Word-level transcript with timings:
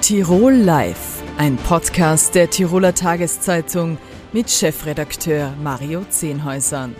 Tirol 0.00 0.54
Live, 0.54 1.22
ein 1.36 1.56
Podcast 1.58 2.34
der 2.34 2.48
Tiroler 2.48 2.94
Tageszeitung 2.94 3.98
mit 4.32 4.50
Chefredakteur 4.50 5.52
Mario 5.62 6.04
Zehnhäusern. 6.08 6.96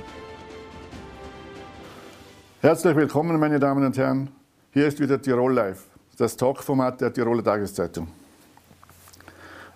Herzlich 2.61 2.95
willkommen, 2.95 3.41
meine 3.41 3.59
Damen 3.59 3.87
und 3.87 3.97
Herren. 3.97 4.29
Hier 4.73 4.87
ist 4.87 5.01
wieder 5.01 5.21
Tirol 5.21 5.55
Live, 5.55 5.83
das 6.19 6.37
Talkformat 6.37 7.01
der 7.01 7.11
Tiroler 7.13 7.43
Tageszeitung. 7.43 8.07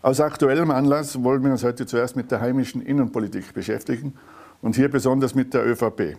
Aus 0.02 0.20
aktuellem 0.20 0.70
Anlass 0.70 1.20
wollen 1.24 1.42
wir 1.42 1.50
uns 1.50 1.64
heute 1.64 1.86
zuerst 1.86 2.16
mit 2.16 2.30
der 2.30 2.42
heimischen 2.42 2.82
Innenpolitik 2.82 3.54
beschäftigen 3.54 4.12
und 4.60 4.76
hier 4.76 4.90
besonders 4.90 5.34
mit 5.34 5.54
der 5.54 5.66
ÖVP. 5.66 6.18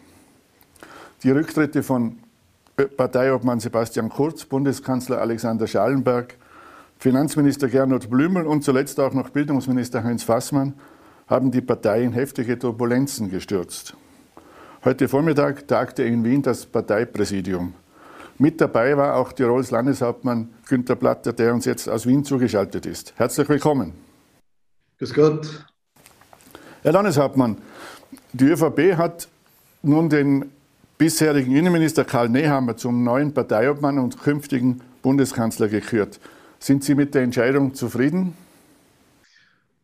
Die 1.22 1.30
Rücktritte 1.32 1.84
von 1.84 2.18
Parteiobmann 2.98 3.60
Sebastian 3.60 4.10
Kurz, 4.10 4.44
Bundeskanzler 4.44 5.22
Alexander 5.22 5.68
Schallenberg, 5.68 6.36
Finanzminister 6.98 7.68
Gernot 7.68 8.10
Blümel 8.10 8.46
und 8.46 8.64
zuletzt 8.64 9.00
auch 9.00 9.14
noch 9.14 9.30
Bildungsminister 9.30 10.04
Heinz 10.04 10.24
Fassmann 10.24 10.74
haben 11.28 11.52
die 11.52 11.62
Partei 11.62 12.04
in 12.04 12.14
heftige 12.14 12.58
Turbulenzen 12.58 13.30
gestürzt. 13.30 13.96
Heute 14.84 15.08
Vormittag 15.08 15.68
tagte 15.68 16.04
in 16.04 16.24
Wien 16.24 16.42
das 16.42 16.66
Parteipräsidium. 16.66 17.74
Mit 18.38 18.60
dabei 18.60 18.98
war 18.98 19.16
auch 19.16 19.32
Tirols 19.32 19.72
Landeshauptmann 19.72 20.50
Günter 20.68 20.96
Platter, 20.96 21.34
der 21.34 21.54
uns 21.54 21.66
jetzt 21.66 21.88
aus 21.90 22.06
Wien 22.06 22.24
zugeschaltet 22.24 22.86
ist. 22.86 23.14
Herzlich 23.16 23.48
willkommen. 23.50 23.94
Grüß 25.00 25.14
Gott. 25.14 25.66
Herr 26.84 26.92
Landeshauptmann, 26.92 27.58
die 28.34 28.46
ÖVP 28.46 28.98
hat 28.98 29.28
nun 29.82 30.10
den 30.10 30.52
bisherigen 30.98 31.56
Innenminister 31.56 32.06
Karl 32.06 32.30
Nehammer 32.30 32.78
zum 32.78 33.04
neuen 33.04 33.34
Parteiobmann 33.34 34.00
und 34.00 34.22
künftigen 34.22 34.82
Bundeskanzler 35.02 35.68
gekürt. 35.68 36.20
Sind 36.66 36.84
Sie 36.84 36.96
mit 36.96 37.14
der 37.14 37.22
Entscheidung 37.22 37.76
zufrieden? 37.76 38.34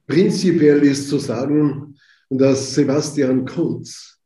Prinzipiell 0.08 0.82
ist 0.82 1.10
zu 1.10 1.20
sagen, 1.20 1.96
dass 2.28 2.74
Sebastian 2.74 3.46
Kurz 3.46 4.18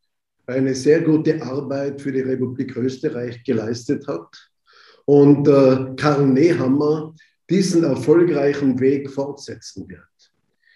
eine 0.48 0.74
sehr 0.74 1.02
gute 1.02 1.42
Arbeit 1.42 2.02
für 2.02 2.14
die 2.14 2.22
Republik 2.22 2.78
Österreich 2.78 3.44
geleistet 3.44 4.08
hat 4.08 4.30
und 5.04 5.46
äh, 5.50 5.96
Karl 5.98 6.28
Nehammer 6.28 7.14
diesen 7.50 7.84
erfolgreichen 7.84 8.80
Weg 8.80 9.12
fortsetzen 9.12 9.90
wird. 9.90 10.32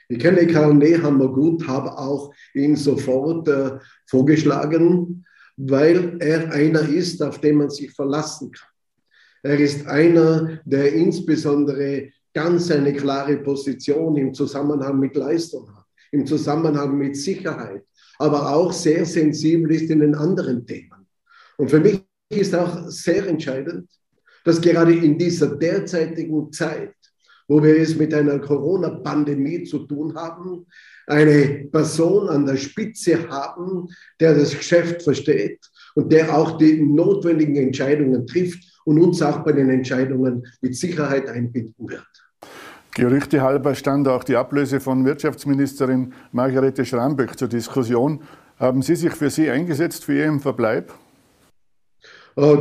Ich 0.09 0.19
kenne 0.19 0.47
Karl 0.47 0.73
Nehammer 0.73 1.29
gut, 1.29 1.65
habe 1.65 1.97
auch 1.97 2.33
ihn 2.53 2.75
sofort 2.75 3.47
äh, 3.47 3.79
vorgeschlagen, 4.05 5.25
weil 5.55 6.17
er 6.19 6.51
einer 6.51 6.81
ist, 6.89 7.23
auf 7.23 7.39
den 7.39 7.55
man 7.55 7.69
sich 7.69 7.93
verlassen 7.93 8.51
kann. 8.51 8.68
Er 9.43 9.59
ist 9.59 9.87
einer, 9.87 10.59
der 10.65 10.93
insbesondere 10.93 12.09
ganz 12.33 12.69
eine 12.71 12.93
klare 12.93 13.37
Position 13.37 14.17
im 14.17 14.33
Zusammenhang 14.33 14.99
mit 14.99 15.15
Leistung 15.15 15.69
hat, 15.75 15.85
im 16.11 16.25
Zusammenhang 16.25 16.97
mit 16.97 17.15
Sicherheit, 17.15 17.83
aber 18.17 18.53
auch 18.53 18.71
sehr 18.73 19.05
sensibel 19.05 19.71
ist 19.71 19.89
in 19.89 20.01
den 20.01 20.15
anderen 20.15 20.65
Themen. 20.65 21.07
Und 21.57 21.69
für 21.69 21.79
mich 21.79 22.01
ist 22.29 22.53
auch 22.53 22.89
sehr 22.89 23.27
entscheidend, 23.27 23.89
dass 24.43 24.61
gerade 24.61 24.93
in 24.93 25.17
dieser 25.17 25.55
derzeitigen 25.55 26.51
Zeit, 26.51 26.93
wo 27.47 27.63
wir 27.63 27.77
es 27.77 27.95
mit 27.95 28.13
einer 28.13 28.39
Corona-Pandemie 28.39 29.63
zu 29.63 29.79
tun 29.79 30.15
haben, 30.15 30.65
eine 31.07 31.67
Person 31.71 32.29
an 32.29 32.45
der 32.45 32.57
Spitze 32.57 33.27
haben, 33.27 33.87
der 34.19 34.35
das 34.35 34.55
Geschäft 34.55 35.01
versteht 35.01 35.59
und 35.95 36.11
der 36.11 36.37
auch 36.37 36.57
die 36.57 36.79
notwendigen 36.79 37.55
Entscheidungen 37.55 38.27
trifft 38.27 38.68
und 38.85 38.99
uns 38.99 39.21
auch 39.21 39.39
bei 39.39 39.51
den 39.51 39.69
Entscheidungen 39.69 40.45
mit 40.61 40.75
Sicherheit 40.75 41.27
einbinden 41.27 41.89
wird. 41.89 42.05
Gerüchte 42.95 43.41
halber 43.41 43.75
stand 43.75 44.07
auch 44.07 44.23
die 44.23 44.35
Ablöse 44.35 44.79
von 44.79 45.05
Wirtschaftsministerin 45.05 46.13
Margarete 46.31 46.83
Schramböck 46.85 47.37
zur 47.37 47.47
Diskussion. 47.47 48.21
Haben 48.57 48.81
Sie 48.81 48.95
sich 48.95 49.13
für 49.13 49.29
sie 49.29 49.49
eingesetzt, 49.49 50.03
für 50.03 50.15
Ihren 50.15 50.39
Verbleib? 50.39 50.91
Äh, 52.35 52.57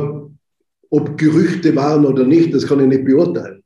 ob 0.91 1.17
Gerüchte 1.17 1.75
waren 1.75 2.05
oder 2.05 2.23
nicht, 2.23 2.53
das 2.53 2.65
kann 2.65 2.79
ich 2.79 2.87
nicht 2.87 3.05
beurteilen. 3.05 3.63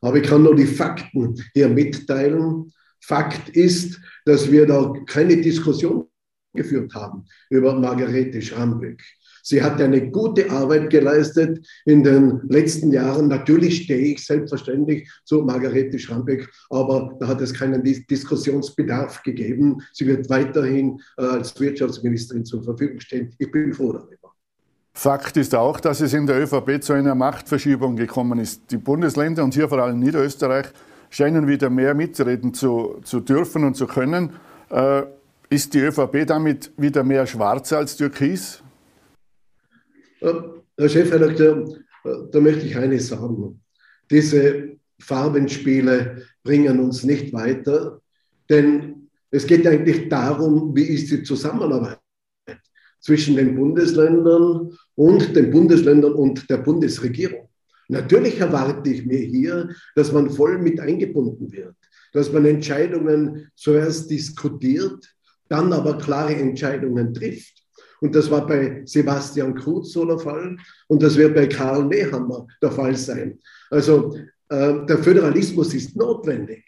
Aber 0.00 0.16
ich 0.16 0.28
kann 0.28 0.42
nur 0.42 0.54
die 0.54 0.66
Fakten 0.66 1.42
hier 1.54 1.68
mitteilen. 1.68 2.72
Fakt 3.00 3.48
ist, 3.50 4.00
dass 4.24 4.50
wir 4.50 4.66
da 4.66 4.92
keine 5.06 5.36
Diskussion 5.36 6.06
geführt 6.54 6.94
haben 6.94 7.24
über 7.48 7.74
Margarete 7.74 8.42
Schramböck. 8.42 9.02
Sie 9.42 9.62
hat 9.62 9.80
eine 9.80 10.10
gute 10.10 10.50
Arbeit 10.50 10.90
geleistet 10.90 11.66
in 11.84 12.02
den 12.02 12.40
letzten 12.48 12.92
Jahren. 12.92 13.28
Natürlich 13.28 13.84
stehe 13.84 14.12
ich 14.12 14.24
selbstverständlich 14.24 15.08
zu 15.24 15.42
Margarete 15.42 15.98
Schramböck, 15.98 16.48
aber 16.70 17.16
da 17.20 17.28
hat 17.28 17.40
es 17.40 17.54
keinen 17.54 17.82
Diskussionsbedarf 17.82 19.22
gegeben. 19.22 19.78
Sie 19.92 20.06
wird 20.06 20.28
weiterhin 20.30 21.00
äh, 21.18 21.22
als 21.22 21.58
Wirtschaftsministerin 21.58 22.44
zur 22.44 22.62
Verfügung 22.62 23.00
stehen. 23.00 23.34
Ich 23.38 23.50
bin 23.50 23.72
froh 23.72 23.92
darüber. 23.92 24.34
Fakt 24.92 25.36
ist 25.36 25.54
auch, 25.54 25.80
dass 25.80 26.00
es 26.00 26.12
in 26.12 26.26
der 26.26 26.42
ÖVP 26.42 26.82
zu 26.82 26.92
einer 26.92 27.14
Machtverschiebung 27.14 27.96
gekommen 27.96 28.38
ist. 28.38 28.70
Die 28.70 28.76
Bundesländer 28.76 29.44
und 29.44 29.54
hier 29.54 29.68
vor 29.68 29.78
allem 29.78 29.98
Niederösterreich 29.98 30.66
scheinen 31.08 31.46
wieder 31.46 31.70
mehr 31.70 31.94
mitreden 31.94 32.52
zu, 32.54 33.00
zu 33.04 33.20
dürfen 33.20 33.64
und 33.64 33.76
zu 33.76 33.86
können. 33.86 34.30
Äh, 34.68 35.02
ist 35.48 35.74
die 35.74 35.80
ÖVP 35.80 36.26
damit 36.26 36.72
wieder 36.76 37.02
mehr 37.02 37.26
schwarz 37.26 37.72
als 37.72 37.96
türkis? 37.96 38.62
Herr 40.20 40.88
Chefredakteur, 40.88 41.76
äh, 42.04 42.10
da 42.30 42.40
möchte 42.40 42.66
ich 42.66 42.76
eines 42.76 43.08
sagen. 43.08 43.60
Diese 44.10 44.76
Farbenspiele 45.00 46.24
bringen 46.42 46.80
uns 46.80 47.04
nicht 47.04 47.32
weiter, 47.32 48.00
denn 48.48 49.08
es 49.30 49.46
geht 49.46 49.66
eigentlich 49.66 50.08
darum, 50.08 50.74
wie 50.74 50.84
ist 50.84 51.10
die 51.10 51.22
Zusammenarbeit 51.22 52.00
zwischen 53.00 53.36
den 53.36 53.54
Bundesländern 53.54 54.76
und 54.94 55.34
den 55.36 55.50
Bundesländern 55.50 56.12
und 56.12 56.50
der 56.50 56.58
Bundesregierung. 56.58 57.48
Natürlich 57.88 58.38
erwarte 58.38 58.90
ich 58.90 59.06
mir 59.06 59.18
hier, 59.18 59.70
dass 59.94 60.12
man 60.12 60.30
voll 60.30 60.58
mit 60.58 60.78
eingebunden 60.80 61.50
wird, 61.50 61.76
dass 62.12 62.32
man 62.32 62.44
Entscheidungen 62.44 63.50
zuerst 63.54 64.10
diskutiert, 64.10 65.12
dann 65.48 65.72
aber 65.72 65.98
klare 65.98 66.34
Entscheidungen 66.34 67.14
trifft. 67.14 67.59
Und 68.00 68.14
das 68.14 68.30
war 68.30 68.46
bei 68.46 68.82
Sebastian 68.84 69.54
Kurz 69.54 69.92
so 69.92 70.04
der 70.04 70.18
Fall 70.18 70.56
und 70.88 71.02
das 71.02 71.16
wird 71.16 71.34
bei 71.34 71.46
Karl 71.46 71.84
Nehammer 71.84 72.46
der 72.62 72.70
Fall 72.70 72.96
sein. 72.96 73.38
Also 73.70 74.16
äh, 74.48 74.86
der 74.86 74.98
Föderalismus 74.98 75.74
ist 75.74 75.96
notwendig. 75.96 76.64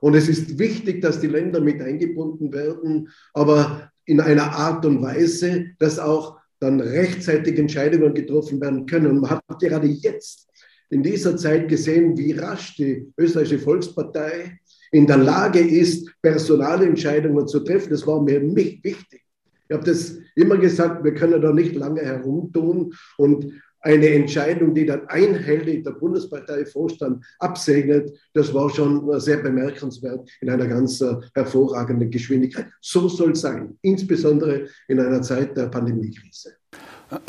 Und 0.00 0.14
es 0.14 0.28
ist 0.28 0.58
wichtig, 0.58 1.02
dass 1.02 1.20
die 1.20 1.26
Länder 1.26 1.60
mit 1.60 1.80
eingebunden 1.80 2.52
werden, 2.52 3.08
aber 3.34 3.90
in 4.06 4.20
einer 4.20 4.50
Art 4.52 4.84
und 4.86 5.02
Weise, 5.02 5.66
dass 5.78 5.98
auch 5.98 6.38
dann 6.58 6.80
rechtzeitig 6.80 7.58
Entscheidungen 7.58 8.14
getroffen 8.14 8.60
werden 8.60 8.86
können. 8.86 9.06
Und 9.06 9.20
man 9.20 9.30
hat 9.30 9.44
gerade 9.60 9.86
jetzt 9.86 10.48
in 10.90 11.02
dieser 11.02 11.36
Zeit 11.36 11.68
gesehen, 11.68 12.16
wie 12.18 12.32
rasch 12.32 12.76
die 12.76 13.12
österreichische 13.16 13.58
Volkspartei 13.58 14.58
in 14.90 15.06
der 15.06 15.18
Lage 15.18 15.60
ist, 15.60 16.10
Personalentscheidungen 16.20 17.46
zu 17.46 17.60
treffen. 17.60 17.90
Das 17.90 18.06
war 18.06 18.20
mir 18.20 18.42
wichtig. 18.54 19.22
Ich 19.70 19.76
habe 19.76 19.86
das 19.86 20.18
immer 20.34 20.56
gesagt, 20.56 21.04
wir 21.04 21.14
können 21.14 21.40
da 21.40 21.52
nicht 21.52 21.76
lange 21.76 22.00
herumtun 22.00 22.92
und 23.18 23.52
eine 23.82 24.08
Entscheidung, 24.08 24.74
die 24.74 24.84
dann 24.84 25.06
einhellig 25.06 25.84
der 25.84 25.92
Bundesparteivorstand 25.92 27.24
absegnet, 27.38 28.10
das 28.34 28.52
war 28.52 28.68
schon 28.68 29.20
sehr 29.20 29.36
bemerkenswert 29.38 30.28
in 30.40 30.50
einer 30.50 30.66
ganz 30.66 31.00
äh, 31.00 31.14
hervorragenden 31.34 32.10
Geschwindigkeit. 32.10 32.66
So 32.80 33.08
soll 33.08 33.30
es 33.30 33.42
sein, 33.42 33.78
insbesondere 33.82 34.66
in 34.88 34.98
einer 34.98 35.22
Zeit 35.22 35.56
der 35.56 35.68
Pandemiekrise. 35.68 36.56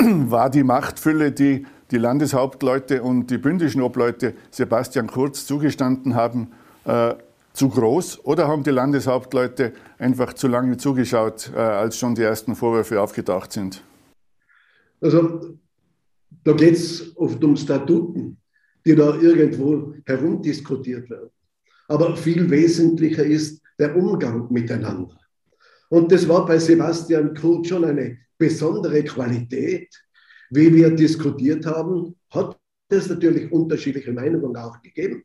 War 0.00 0.50
die 0.50 0.64
Machtfülle, 0.64 1.30
die 1.30 1.64
die 1.92 1.98
Landeshauptleute 1.98 3.02
und 3.02 3.30
die 3.30 3.38
bündischen 3.38 3.82
Obleute 3.82 4.34
Sebastian 4.50 5.06
Kurz 5.06 5.46
zugestanden 5.46 6.16
haben, 6.16 6.48
äh, 6.86 7.14
zu 7.52 7.68
groß 7.68 8.24
oder 8.24 8.48
haben 8.48 8.62
die 8.62 8.70
Landeshauptleute 8.70 9.72
einfach 9.98 10.32
zu 10.34 10.48
lange 10.48 10.76
zugeschaut, 10.76 11.50
äh, 11.54 11.58
als 11.58 11.98
schon 11.98 12.14
die 12.14 12.22
ersten 12.22 12.54
Vorwürfe 12.54 13.00
aufgetaucht 13.00 13.52
sind? 13.52 13.82
Also 15.00 15.56
da 16.44 16.52
geht 16.52 16.74
es 16.74 17.16
oft 17.16 17.42
um 17.44 17.56
Statuten, 17.56 18.38
die 18.84 18.94
da 18.94 19.14
irgendwo 19.16 19.94
herumdiskutiert 20.06 21.10
werden. 21.10 21.30
Aber 21.88 22.16
viel 22.16 22.48
wesentlicher 22.50 23.24
ist 23.24 23.62
der 23.78 23.96
Umgang 23.96 24.50
miteinander. 24.50 25.18
Und 25.88 26.10
das 26.10 26.26
war 26.28 26.46
bei 26.46 26.58
Sebastian 26.58 27.34
Kurz 27.34 27.68
schon 27.68 27.84
eine 27.84 28.18
besondere 28.38 29.04
Qualität. 29.04 29.94
Wie 30.50 30.74
wir 30.74 30.90
diskutiert 30.90 31.66
haben, 31.66 32.14
hat 32.30 32.58
es 32.88 33.08
natürlich 33.08 33.50
unterschiedliche 33.52 34.12
Meinungen 34.12 34.56
auch 34.56 34.80
gegeben. 34.80 35.24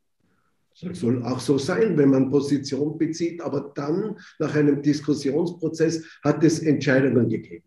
Soll 0.79 1.23
auch 1.23 1.39
so 1.39 1.57
sein, 1.57 1.97
wenn 1.97 2.11
man 2.11 2.29
Position 2.29 2.97
bezieht, 2.97 3.41
aber 3.41 3.71
dann 3.73 4.15
nach 4.37 4.53
einem 4.53 4.81
Diskussionsprozess 4.81 6.03
hat 6.23 6.43
es 6.43 6.59
Entscheidungen 6.59 7.27
gegeben. 7.29 7.63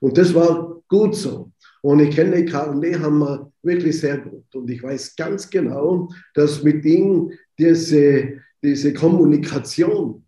Und 0.00 0.16
das 0.16 0.32
war 0.32 0.80
gut 0.88 1.16
so. 1.16 1.50
Und 1.80 1.98
ich 1.98 2.14
kenne 2.14 2.44
Karl 2.44 2.76
Nehammer 2.76 3.50
wirklich 3.62 3.98
sehr 3.98 4.18
gut. 4.18 4.44
Und 4.54 4.70
ich 4.70 4.80
weiß 4.80 5.16
ganz 5.16 5.50
genau, 5.50 6.08
dass 6.34 6.62
mit 6.62 6.84
ihm 6.84 7.32
diese, 7.58 8.34
diese 8.62 8.92
Kommunikation 8.92 10.24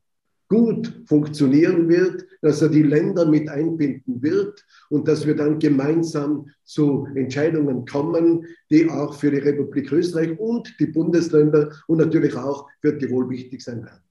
gut 0.48 0.92
funktionieren 1.06 1.88
wird, 1.88 2.26
dass 2.44 2.60
er 2.60 2.68
die 2.68 2.82
Länder 2.82 3.24
mit 3.24 3.48
einbinden 3.48 4.22
wird 4.22 4.66
und 4.90 5.08
dass 5.08 5.26
wir 5.26 5.34
dann 5.34 5.58
gemeinsam 5.58 6.50
zu 6.64 7.08
Entscheidungen 7.14 7.86
kommen, 7.86 8.44
die 8.70 8.90
auch 8.90 9.14
für 9.14 9.30
die 9.30 9.38
Republik 9.38 9.90
Österreich 9.90 10.38
und 10.38 10.76
die 10.78 10.86
Bundesländer 10.86 11.70
und 11.86 11.98
natürlich 11.98 12.36
auch 12.36 12.68
für 12.82 12.98
Tirol 12.98 13.30
wichtig 13.30 13.62
sein 13.62 13.82
werden. 13.82 14.02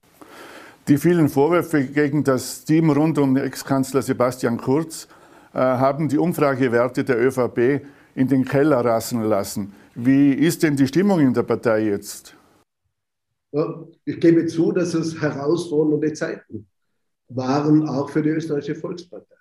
Die 0.88 0.98
vielen 0.98 1.28
Vorwürfe 1.28 1.84
gegen 1.84 2.24
das 2.24 2.64
Team 2.64 2.90
rund 2.90 3.18
um 3.18 3.36
Ex-Kanzler 3.36 4.02
Sebastian 4.02 4.58
Kurz 4.58 5.06
äh, 5.52 5.58
haben 5.58 6.08
die 6.08 6.18
Umfragewerte 6.18 7.04
der 7.04 7.24
ÖVP 7.24 7.86
in 8.16 8.26
den 8.26 8.44
Keller 8.44 8.84
rasen 8.84 9.22
lassen. 9.22 9.72
Wie 9.94 10.32
ist 10.32 10.64
denn 10.64 10.74
die 10.74 10.88
Stimmung 10.88 11.20
in 11.20 11.32
der 11.32 11.44
Partei 11.44 11.84
jetzt? 11.84 12.34
Ich 14.04 14.18
gebe 14.18 14.44
zu, 14.46 14.72
dass 14.72 14.92
es 14.94 15.20
herausfordernde 15.20 16.12
Zeiten 16.14 16.66
waren, 17.28 17.88
auch 17.88 18.10
für 18.10 18.22
die 18.22 18.30
österreichische 18.30 18.74
Volkspartei. 18.74 19.34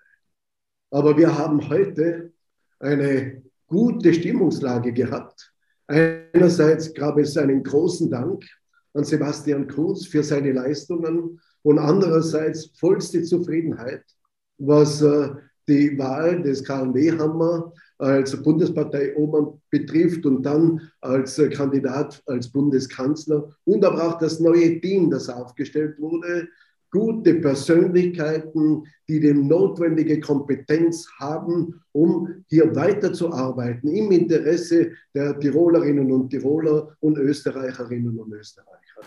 Aber 0.91 1.17
wir 1.17 1.37
haben 1.37 1.69
heute 1.69 2.31
eine 2.79 3.41
gute 3.67 4.13
Stimmungslage 4.13 4.93
gehabt. 4.93 5.51
Einerseits 5.87 6.93
gab 6.93 7.17
es 7.17 7.35
einen 7.37 7.63
großen 7.63 8.09
Dank 8.09 8.45
an 8.93 9.03
Sebastian 9.03 9.67
Kurz 9.67 10.05
für 10.05 10.23
seine 10.23 10.51
Leistungen 10.51 11.39
und 11.63 11.79
andererseits 11.79 12.71
vollste 12.77 13.23
Zufriedenheit, 13.23 14.03
was 14.57 15.01
äh, 15.01 15.29
die 15.67 15.97
Wahl 15.97 16.41
des 16.41 16.63
Karl 16.63 16.87
Nehammer 16.87 17.73
als 17.97 18.41
Bundespartei-Obmann 18.41 19.61
betrifft 19.69 20.25
und 20.25 20.43
dann 20.43 20.81
als 21.01 21.39
äh, 21.39 21.49
Kandidat 21.49 22.21
als 22.25 22.51
Bundeskanzler 22.51 23.49
und 23.63 23.85
aber 23.85 24.07
auch 24.07 24.17
das 24.19 24.39
neue 24.39 24.79
Team, 24.81 25.09
das 25.09 25.29
aufgestellt 25.29 25.99
wurde. 25.99 26.49
Gute 26.93 27.33
Persönlichkeiten, 27.41 28.83
die 29.07 29.19
die 29.19 29.33
notwendige 29.33 30.19
Kompetenz 30.19 31.09
haben, 31.19 31.81
um 31.91 32.45
hier 32.47 32.75
weiterzuarbeiten 32.75 33.89
im 33.89 34.11
Interesse 34.11 34.91
der 35.15 35.39
Tirolerinnen 35.39 36.11
und 36.11 36.29
Tiroler 36.29 36.95
und 36.99 37.17
Österreicherinnen 37.17 38.19
und 38.19 38.31
Österreicher. 38.33 39.01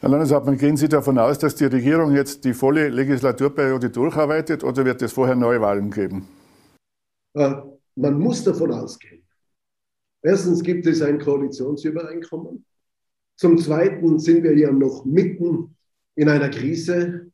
Herr 0.00 0.10
Landeshauptmann, 0.10 0.58
gehen 0.58 0.76
Sie 0.76 0.90
davon 0.90 1.16
aus, 1.16 1.38
dass 1.38 1.54
die 1.54 1.64
Regierung 1.64 2.12
jetzt 2.12 2.44
die 2.44 2.52
volle 2.52 2.90
Legislaturperiode 2.90 3.88
durcharbeitet 3.88 4.62
oder 4.62 4.84
wird 4.84 5.00
es 5.00 5.14
vorher 5.14 5.36
Neuwahlen 5.36 5.90
geben? 5.90 6.28
Äh, 7.32 7.54
man 7.94 8.18
muss 8.18 8.44
davon 8.44 8.72
ausgehen. 8.72 9.26
Erstens 10.20 10.62
gibt 10.62 10.86
es 10.86 11.00
ein 11.00 11.18
Koalitionsübereinkommen. 11.18 12.66
Zum 13.36 13.56
Zweiten 13.56 14.18
sind 14.18 14.42
wir 14.42 14.54
ja 14.54 14.70
noch 14.70 15.06
mitten 15.06 15.75
in 16.16 16.28
einer 16.28 16.48
Krise, 16.48 17.30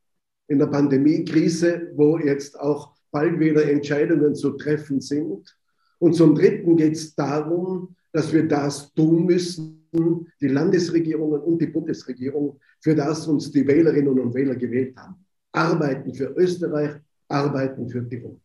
in 0.48 0.58
der 0.58 0.66
Pandemiekrise, 0.66 1.90
wo 1.94 2.18
jetzt 2.18 2.60
auch 2.60 2.92
bald 3.10 3.40
wieder 3.40 3.68
Entscheidungen 3.68 4.34
zu 4.34 4.50
treffen 4.50 5.00
sind. 5.00 5.56
Und 5.98 6.14
zum 6.14 6.34
Dritten 6.34 6.76
geht 6.76 6.94
es 6.94 7.14
darum, 7.14 7.94
dass 8.12 8.32
wir 8.32 8.46
das 8.46 8.92
tun 8.92 9.24
müssen, 9.24 9.86
die 10.40 10.48
Landesregierungen 10.48 11.40
und 11.40 11.60
die 11.60 11.66
Bundesregierung, 11.66 12.58
für 12.80 12.94
das 12.94 13.26
uns 13.26 13.50
die 13.50 13.66
Wählerinnen 13.66 14.18
und 14.18 14.34
Wähler 14.34 14.56
gewählt 14.56 14.96
haben. 14.96 15.24
Arbeiten 15.52 16.12
für 16.14 16.34
Österreich, 16.36 16.92
arbeiten 17.28 17.88
für 17.88 18.06
Tirol. 18.08 18.38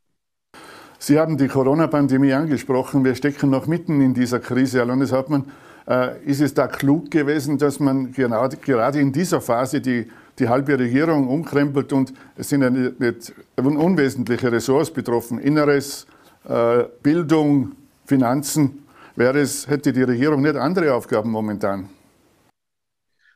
Sie 1.00 1.20
haben 1.20 1.38
die 1.38 1.48
Corona-Pandemie 1.48 2.34
angesprochen. 2.34 3.06
Wir 3.06 3.16
stecken 3.16 3.50
noch 3.50 3.68
mitten 3.68 4.02
in 4.02 4.14
dieser 4.14 4.40
Krise, 4.40 4.80
Herr 4.80 4.86
Landeshauptmann. 4.86 5.46
Äh, 5.88 6.22
ist 6.26 6.42
es 6.42 6.54
da 6.54 6.68
klug 6.68 7.10
gewesen, 7.12 7.58
dass 7.58 7.80
man 7.80 8.12
gerade, 8.12 9.00
in 9.00 9.14
dieser 9.14 9.40
Phase 9.40 9.80
die, 9.80 10.08
die 10.38 10.50
halbe 10.50 10.78
Regierung 10.78 11.30
umkrempelt 11.30 11.94
und 11.94 12.14
es 12.36 12.50
sind 12.50 12.62
ja 12.62 12.70
nicht 12.70 13.34
unwesentliche 13.56 14.52
Ressorts 14.52 14.92
betroffen, 14.92 15.40
Inneres, 15.40 16.06
äh, 16.48 16.84
Bildung, 17.02 17.72
Finanzen. 18.06 18.84
Wäre 19.16 19.40
es, 19.40 19.68
hätte 19.68 19.94
die 19.94 20.04
Regierung 20.04 20.42
nicht 20.42 20.58
andere 20.58 20.94
Aufgaben 20.94 21.32
momentan? 21.32 21.90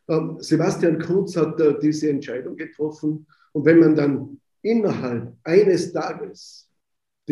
Ähm, 0.09 0.38
Sebastian 0.39 1.00
Kurz 1.00 1.38
hat 1.38 1.59
äh, 1.62 1.75
diese 1.81 2.09
Entscheidung 2.09 2.57
getroffen. 2.57 3.25
Und 3.53 3.65
wenn 3.65 3.80
man 3.80 3.95
dann 3.95 4.38
innerhalb 4.62 5.33
eines 5.45 5.94
Tages 5.94 6.68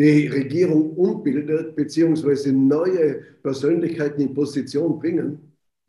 die 0.00 0.28
Regierung 0.28 0.92
umbildet, 0.96 1.76
beziehungsweise 1.76 2.52
neue 2.52 3.20
Persönlichkeiten 3.42 4.22
in 4.22 4.34
Position 4.34 4.98
bringen, 4.98 5.38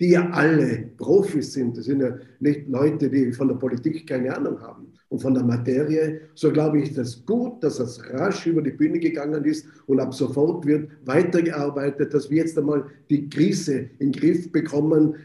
die 0.02 0.10
ja 0.12 0.30
alle 0.32 0.90
Profis 0.98 1.54
sind, 1.54 1.78
das 1.78 1.86
sind 1.86 2.02
ja 2.02 2.18
nicht 2.40 2.68
Leute, 2.68 3.10
die 3.10 3.32
von 3.32 3.48
der 3.48 3.56
Politik 3.56 4.08
keine 4.08 4.36
Ahnung 4.36 4.60
haben 4.60 4.92
und 5.10 5.22
von 5.22 5.34
der 5.34 5.44
Materie, 5.44 6.22
so 6.36 6.52
glaube 6.52 6.82
ich 6.82 6.94
das 6.94 7.26
gut, 7.26 7.64
dass 7.64 7.78
das 7.78 8.04
rasch 8.10 8.48
über 8.48 8.62
die 8.62 8.72
Bühne 8.72 9.00
gegangen 9.00 9.46
ist 9.46 9.66
und 9.86 10.00
ab 10.00 10.14
sofort 10.14 10.66
wird 10.66 10.90
weitergearbeitet, 11.06 12.14
dass 12.14 12.30
wir 12.30 12.38
jetzt 12.38 12.58
einmal 12.58 12.86
die 13.10 13.30
Krise 13.30 13.92
in 14.00 14.12
den 14.12 14.14
Griff 14.14 14.52
bekommen. 14.52 15.16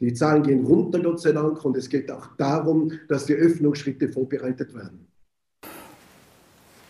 Die 0.00 0.14
Zahlen 0.14 0.42
gehen 0.42 0.64
runter, 0.64 1.00
Gott 1.00 1.20
sei 1.20 1.32
Dank, 1.32 1.62
und 1.64 1.76
es 1.76 1.88
geht 1.88 2.10
auch 2.10 2.34
darum, 2.36 2.92
dass 3.08 3.26
die 3.26 3.34
Öffnungsschritte 3.34 4.08
vorbereitet 4.08 4.74
werden. 4.74 5.11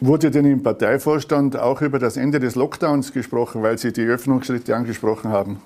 Wurde 0.05 0.33
denn 0.33 0.47
im 0.47 0.65
Parteivorstand 0.65 1.57
auch 1.57 1.81
über 1.81 2.01
das 2.01 2.17
Ende 2.17 2.41
des 2.41 2.57
Lockdowns 2.57 3.13
gesprochen, 3.13 3.63
weil 3.63 3.79
Sie 3.79 3.93
die 3.93 4.03
Öffnungsschritte 4.03 4.75
angesprochen 4.75 5.31
haben? 5.31 5.63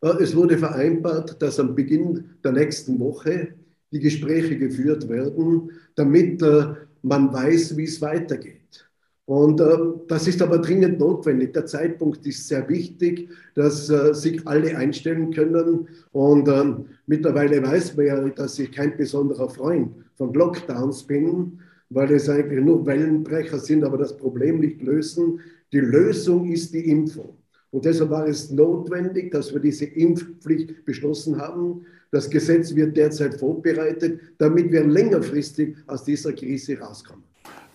Äh, 0.00 0.20
es 0.20 0.34
wurde 0.34 0.58
vereinbart, 0.58 1.40
dass 1.40 1.60
am 1.60 1.76
Beginn 1.76 2.24
der 2.42 2.50
nächsten 2.50 2.98
Woche 2.98 3.54
die 3.92 4.00
Gespräche 4.00 4.58
geführt 4.58 5.08
werden, 5.08 5.70
damit 5.94 6.42
äh, 6.42 6.74
man 7.02 7.32
weiß, 7.32 7.76
wie 7.76 7.84
es 7.84 8.00
weitergeht. 8.00 8.88
Und 9.26 9.60
äh, 9.60 9.76
das 10.08 10.26
ist 10.26 10.42
aber 10.42 10.58
dringend 10.58 10.98
notwendig. 10.98 11.52
Der 11.52 11.66
Zeitpunkt 11.66 12.26
ist 12.26 12.48
sehr 12.48 12.68
wichtig, 12.68 13.28
dass 13.54 13.86
sich 13.86 14.44
alle 14.44 14.76
einstellen 14.76 15.32
können. 15.32 15.86
Und 16.10 16.48
ähm, 16.48 16.86
mittlerweile 17.06 17.62
weiß 17.62 17.96
man 17.96 18.06
ja, 18.06 18.28
dass 18.30 18.58
ich 18.58 18.72
kein 18.72 18.96
besonderer 18.96 19.48
Freund 19.48 19.92
von 20.16 20.34
Lockdowns 20.34 21.04
bin 21.04 21.60
weil 21.90 22.12
es 22.12 22.28
eigentlich 22.28 22.64
nur 22.64 22.86
Wellenbrecher 22.86 23.58
sind, 23.58 23.84
aber 23.84 23.98
das 23.98 24.16
Problem 24.16 24.60
nicht 24.60 24.80
lösen. 24.80 25.40
Die 25.72 25.80
Lösung 25.80 26.50
ist 26.50 26.72
die 26.72 26.88
Impfung. 26.88 27.36
Und 27.72 27.84
deshalb 27.84 28.10
war 28.10 28.26
es 28.26 28.50
notwendig, 28.50 29.30
dass 29.30 29.52
wir 29.52 29.60
diese 29.60 29.84
Impfpflicht 29.84 30.84
beschlossen 30.84 31.38
haben. 31.38 31.84
Das 32.10 32.28
Gesetz 32.28 32.74
wird 32.74 32.96
derzeit 32.96 33.34
vorbereitet, 33.34 34.20
damit 34.38 34.72
wir 34.72 34.84
längerfristig 34.84 35.76
aus 35.86 36.04
dieser 36.04 36.32
Krise 36.32 36.78
rauskommen. 36.78 37.24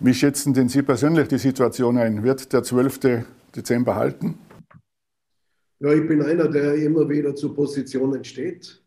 Wie 0.00 0.12
schätzen 0.12 0.52
denn 0.52 0.68
Sie 0.68 0.82
persönlich 0.82 1.28
die 1.28 1.38
Situation 1.38 1.96
ein? 1.96 2.22
Wird 2.22 2.52
der 2.52 2.62
12. 2.62 3.24
Dezember 3.54 3.94
halten? 3.94 4.38
Ja, 5.80 5.92
ich 5.92 6.06
bin 6.06 6.22
einer, 6.22 6.48
der 6.48 6.74
immer 6.74 7.08
wieder 7.08 7.34
zu 7.34 7.54
Positionen 7.54 8.24
steht. 8.24 8.82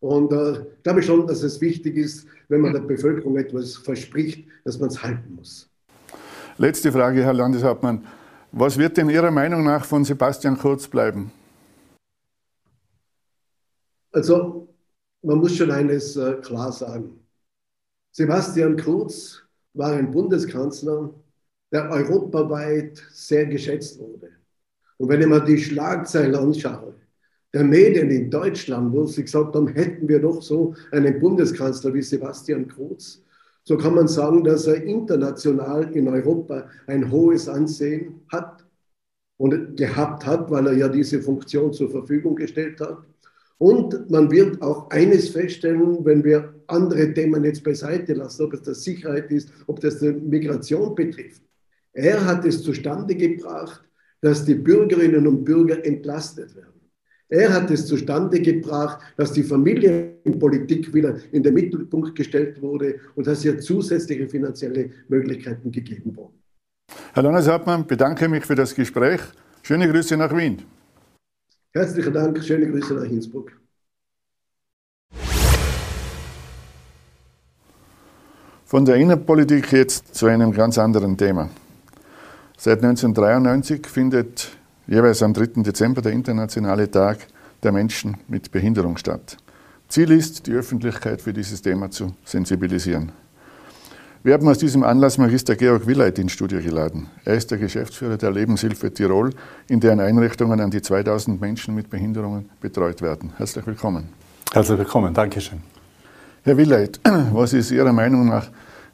Und 0.00 0.32
äh, 0.32 0.64
glaube 0.82 1.00
ich 1.00 1.06
schon, 1.06 1.26
dass 1.26 1.42
es 1.42 1.60
wichtig 1.60 1.96
ist, 1.96 2.26
wenn 2.48 2.62
man 2.62 2.72
der 2.72 2.80
Bevölkerung 2.80 3.36
etwas 3.36 3.76
verspricht, 3.76 4.48
dass 4.64 4.78
man 4.78 4.88
es 4.88 5.02
halten 5.02 5.34
muss. 5.34 5.68
Letzte 6.56 6.90
Frage, 6.90 7.22
Herr 7.22 7.34
Landeshauptmann. 7.34 8.06
Was 8.52 8.76
wird 8.76 8.96
denn 8.96 9.10
Ihrer 9.10 9.30
Meinung 9.30 9.62
nach 9.62 9.84
von 9.84 10.04
Sebastian 10.04 10.58
Kurz 10.58 10.88
bleiben? 10.88 11.30
Also, 14.12 14.68
man 15.22 15.38
muss 15.38 15.56
schon 15.56 15.70
eines 15.70 16.16
äh, 16.16 16.34
klar 16.42 16.72
sagen. 16.72 17.20
Sebastian 18.10 18.76
Kurz 18.76 19.42
war 19.74 19.92
ein 19.92 20.10
Bundeskanzler, 20.10 21.14
der 21.72 21.90
europaweit 21.90 23.00
sehr 23.12 23.46
geschätzt 23.46 24.00
wurde. 24.00 24.30
Und 24.98 25.08
wenn 25.08 25.20
ich 25.20 25.28
mir 25.28 25.40
die 25.40 25.58
Schlagzeilen 25.58 26.34
anschaue, 26.34 26.94
der 27.52 27.64
Medien 27.64 28.10
in 28.10 28.30
Deutschland, 28.30 28.92
wo 28.92 29.06
sie 29.06 29.24
gesagt 29.24 29.54
haben, 29.54 29.68
hätten 29.68 30.08
wir 30.08 30.20
doch 30.20 30.40
so 30.42 30.74
einen 30.92 31.18
Bundeskanzler 31.18 31.92
wie 31.94 32.02
Sebastian 32.02 32.68
Kurz, 32.68 33.22
so 33.64 33.76
kann 33.76 33.94
man 33.94 34.08
sagen, 34.08 34.42
dass 34.44 34.66
er 34.66 34.82
international 34.82 35.94
in 35.94 36.08
Europa 36.08 36.68
ein 36.86 37.10
hohes 37.10 37.48
Ansehen 37.48 38.22
hat 38.28 38.64
und 39.36 39.76
gehabt 39.76 40.24
hat, 40.26 40.50
weil 40.50 40.66
er 40.68 40.72
ja 40.74 40.88
diese 40.88 41.20
Funktion 41.20 41.72
zur 41.72 41.90
Verfügung 41.90 42.36
gestellt 42.36 42.80
hat. 42.80 42.98
Und 43.58 44.10
man 44.10 44.30
wird 44.30 44.62
auch 44.62 44.88
eines 44.90 45.28
feststellen, 45.28 46.04
wenn 46.04 46.24
wir 46.24 46.54
andere 46.66 47.12
Themen 47.12 47.44
jetzt 47.44 47.62
beiseite 47.62 48.14
lassen, 48.14 48.44
ob 48.44 48.54
es 48.54 48.62
das 48.62 48.82
Sicherheit 48.82 49.30
ist, 49.30 49.52
ob 49.66 49.80
das 49.80 49.98
die 49.98 50.12
Migration 50.12 50.94
betrifft. 50.94 51.42
Er 51.92 52.24
hat 52.24 52.44
es 52.46 52.62
zustande 52.62 53.14
gebracht, 53.14 53.82
dass 54.22 54.44
die 54.44 54.54
Bürgerinnen 54.54 55.26
und 55.26 55.44
Bürger 55.44 55.84
entlastet 55.84 56.54
werden. 56.56 56.79
Er 57.32 57.52
hat 57.52 57.70
es 57.70 57.86
zustande 57.86 58.40
gebracht, 58.40 59.00
dass 59.16 59.32
die 59.32 59.44
Familienpolitik 59.44 60.92
wieder 60.92 61.16
in 61.30 61.44
den 61.44 61.54
Mittelpunkt 61.54 62.16
gestellt 62.16 62.60
wurde 62.60 62.98
und 63.14 63.24
dass 63.24 63.42
hier 63.42 63.56
zusätzliche 63.60 64.28
finanzielle 64.28 64.90
Möglichkeiten 65.08 65.70
gegeben 65.70 66.16
wurden. 66.16 66.34
Herr 67.12 67.22
Landeshauptmann, 67.22 67.86
bedanke 67.86 68.28
mich 68.28 68.44
für 68.44 68.56
das 68.56 68.74
Gespräch. 68.74 69.20
Schöne 69.62 69.88
Grüße 69.88 70.16
nach 70.16 70.36
Wien. 70.36 70.62
Herzlichen 71.72 72.12
Dank, 72.12 72.42
schöne 72.42 72.68
Grüße 72.68 72.94
nach 72.94 73.04
Innsbruck. 73.04 73.52
Von 78.64 78.84
der 78.84 78.96
Innenpolitik 78.96 79.70
jetzt 79.70 80.16
zu 80.16 80.26
einem 80.26 80.50
ganz 80.52 80.78
anderen 80.78 81.16
Thema. 81.16 81.48
Seit 82.56 82.82
1993 82.82 83.86
findet 83.86 84.59
jeweils 84.90 85.22
am 85.22 85.32
3. 85.32 85.62
Dezember 85.62 86.02
der 86.02 86.12
Internationale 86.12 86.90
Tag 86.90 87.18
der 87.62 87.70
Menschen 87.70 88.16
mit 88.26 88.50
Behinderung 88.50 88.96
statt. 88.96 89.36
Ziel 89.88 90.10
ist, 90.10 90.46
die 90.46 90.52
Öffentlichkeit 90.52 91.22
für 91.22 91.32
dieses 91.32 91.62
Thema 91.62 91.90
zu 91.90 92.12
sensibilisieren. 92.24 93.12
Wir 94.22 94.34
haben 94.34 94.48
aus 94.48 94.58
diesem 94.58 94.82
Anlass 94.82 95.16
Magister 95.16 95.54
Georg 95.54 95.86
Willeit 95.86 96.18
ins 96.18 96.32
Studio 96.32 96.60
geladen. 96.60 97.06
Er 97.24 97.36
ist 97.36 97.50
der 97.50 97.58
Geschäftsführer 97.58 98.18
der 98.18 98.32
Lebenshilfe 98.32 98.92
Tirol, 98.92 99.30
in 99.68 99.80
deren 99.80 100.00
Einrichtungen 100.00 100.60
an 100.60 100.70
die 100.70 100.82
2000 100.82 101.40
Menschen 101.40 101.74
mit 101.74 101.88
Behinderungen 101.88 102.50
betreut 102.60 103.00
werden. 103.00 103.32
Herzlich 103.36 103.66
willkommen. 103.66 104.08
Herzlich 104.52 104.76
willkommen, 104.76 105.14
Dankeschön. 105.14 105.60
Herr 106.42 106.56
Willeit, 106.56 107.00
was 107.32 107.52
ist 107.52 107.70
Ihrer 107.70 107.92
Meinung 107.92 108.28
nach 108.28 108.48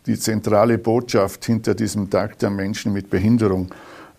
die 0.05 0.19
zentrale 0.19 0.77
Botschaft 0.77 1.47
hinter 1.47 1.75
diesem 1.75 2.11
Tag 2.11 2.39
der 2.39 2.51
Menschen 2.51 2.93
mit 2.93 3.09
Behinderung? 3.09 3.73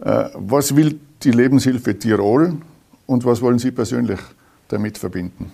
Äh, 0.04 0.26
was 0.34 0.76
will 0.76 1.00
die 1.24 1.32
Lebenshilfe 1.32 1.98
Tirol 1.98 2.58
und 3.06 3.26
was 3.26 3.42
wollen 3.42 3.60
Sie 3.60 3.72
persönlich 3.72 4.20
damit 4.68 4.98
verbinden? 4.98 5.52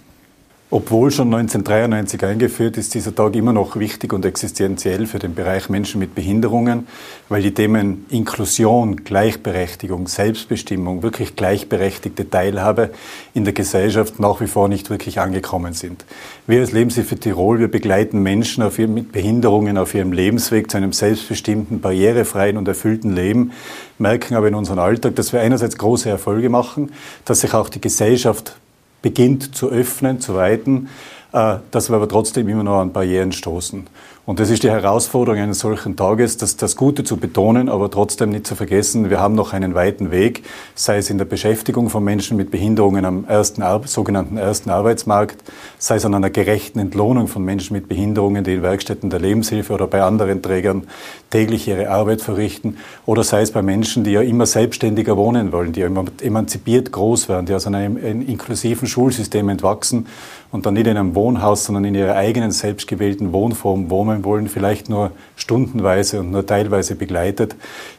Obwohl 0.75 1.11
schon 1.11 1.31
1993 1.31 2.23
eingeführt, 2.23 2.77
ist 2.77 2.95
dieser 2.95 3.13
Tag 3.13 3.35
immer 3.35 3.53
noch 3.53 3.75
wichtig 3.75 4.11
und 4.11 4.25
existenziell 4.25 5.05
für 5.05 5.19
den 5.19 5.35
Bereich 5.35 5.69
Menschen 5.69 5.99
mit 5.99 6.15
Behinderungen, 6.15 6.87
weil 7.29 7.43
die 7.43 7.53
Themen 7.53 8.07
Inklusion, 8.09 9.03
Gleichberechtigung, 9.03 10.07
Selbstbestimmung, 10.07 11.03
wirklich 11.03 11.35
gleichberechtigte 11.35 12.27
Teilhabe 12.27 12.89
in 13.35 13.43
der 13.43 13.53
Gesellschaft 13.53 14.19
nach 14.19 14.41
wie 14.41 14.47
vor 14.47 14.67
nicht 14.67 14.89
wirklich 14.89 15.19
angekommen 15.19 15.73
sind. 15.73 16.05
Wir 16.47 16.61
als 16.61 16.71
Lebenshilfe 16.71 17.19
Tirol, 17.19 17.59
wir 17.59 17.67
begleiten 17.67 18.23
Menschen 18.23 18.63
auf 18.63 18.79
ihrem, 18.79 18.95
mit 18.95 19.11
Behinderungen 19.11 19.77
auf 19.77 19.93
ihrem 19.93 20.11
Lebensweg 20.11 20.71
zu 20.71 20.77
einem 20.77 20.91
selbstbestimmten, 20.91 21.81
barrierefreien 21.81 22.57
und 22.57 22.67
erfüllten 22.67 23.13
Leben, 23.13 23.51
merken 23.99 24.33
aber 24.33 24.47
in 24.47 24.55
unserem 24.55 24.79
Alltag, 24.79 25.17
dass 25.17 25.33
wir 25.33 25.41
einerseits 25.41 25.77
große 25.77 26.09
Erfolge 26.09 26.49
machen, 26.49 26.91
dass 27.25 27.41
sich 27.41 27.53
auch 27.53 27.69
die 27.69 27.79
Gesellschaft 27.79 28.55
beginnt 29.03 29.55
zu 29.55 29.69
öffnen, 29.69 30.19
zu 30.19 30.33
weiten, 30.33 30.89
dass 31.33 31.89
wir 31.89 31.95
aber 31.95 32.07
trotzdem 32.07 32.47
immer 32.47 32.63
noch 32.63 32.79
an 32.79 32.93
Barrieren 32.93 33.31
stoßen. 33.31 33.87
Und 34.25 34.39
das 34.39 34.49
ist 34.49 34.63
die 34.63 34.69
Herausforderung 34.69 35.41
eines 35.41 35.59
solchen 35.59 35.97
Tages, 35.97 36.37
das, 36.37 36.55
das 36.55 36.77
Gute 36.77 37.03
zu 37.03 37.17
betonen, 37.17 37.67
aber 37.67 37.91
trotzdem 37.91 38.29
nicht 38.29 38.47
zu 38.47 38.55
vergessen, 38.55 39.09
wir 39.09 39.19
haben 39.19 39.35
noch 39.35 39.51
einen 39.51 39.75
weiten 39.75 40.11
Weg, 40.11 40.43
sei 40.75 40.97
es 40.97 41.09
in 41.09 41.17
der 41.17 41.25
Beschäftigung 41.25 41.89
von 41.89 42.05
Menschen 42.05 42.37
mit 42.37 42.49
Behinderungen 42.49 43.03
am 43.03 43.25
ersten, 43.25 43.63
sogenannten 43.85 44.37
ersten 44.37 44.69
Arbeitsmarkt, 44.69 45.43
sei 45.77 45.95
es 45.95 46.05
an 46.05 46.13
einer 46.13 46.29
gerechten 46.29 46.79
Entlohnung 46.79 47.27
von 47.27 47.43
Menschen 47.43 47.73
mit 47.73 47.89
Behinderungen, 47.89 48.45
die 48.45 48.53
in 48.53 48.63
Werkstätten 48.63 49.09
der 49.09 49.19
Lebenshilfe 49.19 49.73
oder 49.73 49.87
bei 49.87 50.01
anderen 50.01 50.41
Trägern 50.41 50.87
täglich 51.29 51.67
ihre 51.67 51.89
Arbeit 51.89 52.21
verrichten, 52.21 52.77
oder 53.05 53.25
sei 53.25 53.41
es 53.41 53.51
bei 53.51 53.61
Menschen, 53.61 54.05
die 54.05 54.11
ja 54.11 54.21
immer 54.21 54.45
selbstständiger 54.45 55.17
wohnen 55.17 55.51
wollen, 55.51 55.73
die 55.73 55.81
ja 55.81 55.89
emanzipiert 56.21 56.93
groß 56.93 57.27
werden, 57.27 57.45
die 57.45 57.55
aus 57.55 57.67
einem 57.67 57.97
inklusiven 57.97 58.87
Schulsystem 58.87 59.49
entwachsen 59.49 60.05
und 60.53 60.67
dann 60.67 60.75
nicht 60.75 60.85
in 60.85 60.95
einem 60.97 61.15
Wohnhaus, 61.15 61.65
sondern 61.65 61.83
in 61.83 61.95
ihrer 61.95 62.15
eigenen 62.15 62.51
selbstgewählten 62.51 63.33
Wohnform 63.33 63.89
wohnen 63.89 64.23
wollen, 64.23 64.47
vielleicht 64.47 64.87
nur 64.87 65.11
stundenweise 65.35 66.19
und 66.19 66.29
nur 66.29 66.45
teilweise 66.45 66.95
begleitet, 66.95 67.55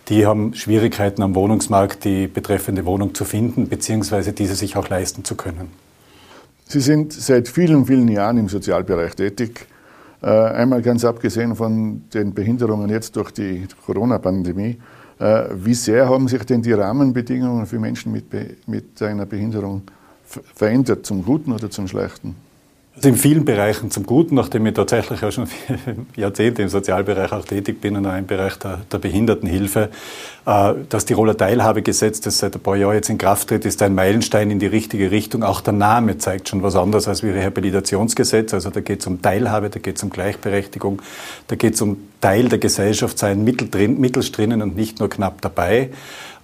die 0.08 0.24
haben 0.24 0.54
Schwierigkeiten 0.54 1.22
am 1.22 1.34
Wohnungsmarkt, 1.34 2.04
die 2.04 2.28
betreffende 2.28 2.86
Wohnung 2.86 3.12
zu 3.12 3.24
finden, 3.24 3.68
beziehungsweise 3.68 4.32
diese 4.32 4.54
sich 4.54 4.76
auch 4.76 4.88
leisten 4.88 5.24
zu 5.24 5.34
können. 5.34 5.72
Sie 6.66 6.80
sind 6.80 7.12
seit 7.12 7.48
vielen, 7.48 7.86
vielen 7.86 8.06
Jahren 8.06 8.38
im 8.38 8.48
Sozialbereich 8.48 9.16
tätig. 9.16 9.66
Äh, 10.22 10.28
einmal 10.28 10.80
ganz 10.80 11.04
abgesehen 11.04 11.56
von 11.56 12.04
den 12.14 12.34
Behinderungen 12.34 12.88
jetzt 12.88 13.16
durch 13.16 13.32
die 13.32 13.66
Corona-Pandemie. 13.84 14.78
Äh, 15.18 15.44
wie 15.56 15.74
sehr 15.74 16.08
haben 16.08 16.28
sich 16.28 16.44
denn 16.44 16.62
die 16.62 16.72
Rahmenbedingungen 16.72 17.66
für 17.66 17.80
Menschen 17.80 18.12
mit, 18.12 18.26
mit 18.68 19.02
einer 19.02 19.26
Behinderung 19.26 19.82
verändert, 20.54 21.06
zum 21.06 21.24
Guten 21.24 21.52
oder 21.52 21.70
zum 21.70 21.88
Schlechten? 21.88 22.36
Also 22.96 23.08
in 23.08 23.16
vielen 23.16 23.44
Bereichen 23.44 23.90
zum 23.90 24.06
Guten, 24.06 24.36
nachdem 24.36 24.66
ich 24.66 24.74
tatsächlich 24.74 25.24
auch 25.24 25.32
schon 25.32 25.48
Jahrzehnte 26.16 26.62
im 26.62 26.68
Sozialbereich 26.68 27.32
auch 27.32 27.44
tätig 27.44 27.80
bin 27.80 27.96
und 27.96 28.06
auch 28.06 28.16
im 28.16 28.26
Bereich 28.26 28.56
der, 28.56 28.82
der 28.90 28.98
Behindertenhilfe. 28.98 29.88
Äh, 30.46 30.74
das 30.88 31.04
Tiroler 31.04 31.36
Teilhabegesetz, 31.36 32.20
das 32.20 32.38
seit 32.38 32.54
ein 32.54 32.60
paar 32.60 32.76
Jahren 32.76 32.94
jetzt 32.94 33.10
in 33.10 33.18
Kraft 33.18 33.48
tritt, 33.48 33.64
ist 33.64 33.82
ein 33.82 33.96
Meilenstein 33.96 34.48
in 34.52 34.60
die 34.60 34.66
richtige 34.66 35.10
Richtung. 35.10 35.42
Auch 35.42 35.60
der 35.60 35.72
Name 35.72 36.18
zeigt 36.18 36.48
schon 36.48 36.62
was 36.62 36.76
anderes 36.76 37.08
als 37.08 37.24
wie 37.24 37.30
Rehabilitationsgesetz. 37.30 38.54
Also 38.54 38.70
da 38.70 38.80
geht 38.80 39.00
es 39.00 39.08
um 39.08 39.20
Teilhabe, 39.20 39.70
da 39.70 39.80
geht 39.80 39.96
es 39.96 40.02
um 40.04 40.10
Gleichberechtigung, 40.10 41.02
da 41.48 41.56
geht 41.56 41.74
es 41.74 41.82
um 41.82 41.96
Teil 42.20 42.48
der 42.48 42.58
Gesellschaft 42.58 43.18
sein, 43.18 43.42
mittelst 43.42 44.38
drinnen 44.38 44.62
und 44.62 44.76
nicht 44.76 45.00
nur 45.00 45.10
knapp 45.10 45.40
dabei. 45.40 45.90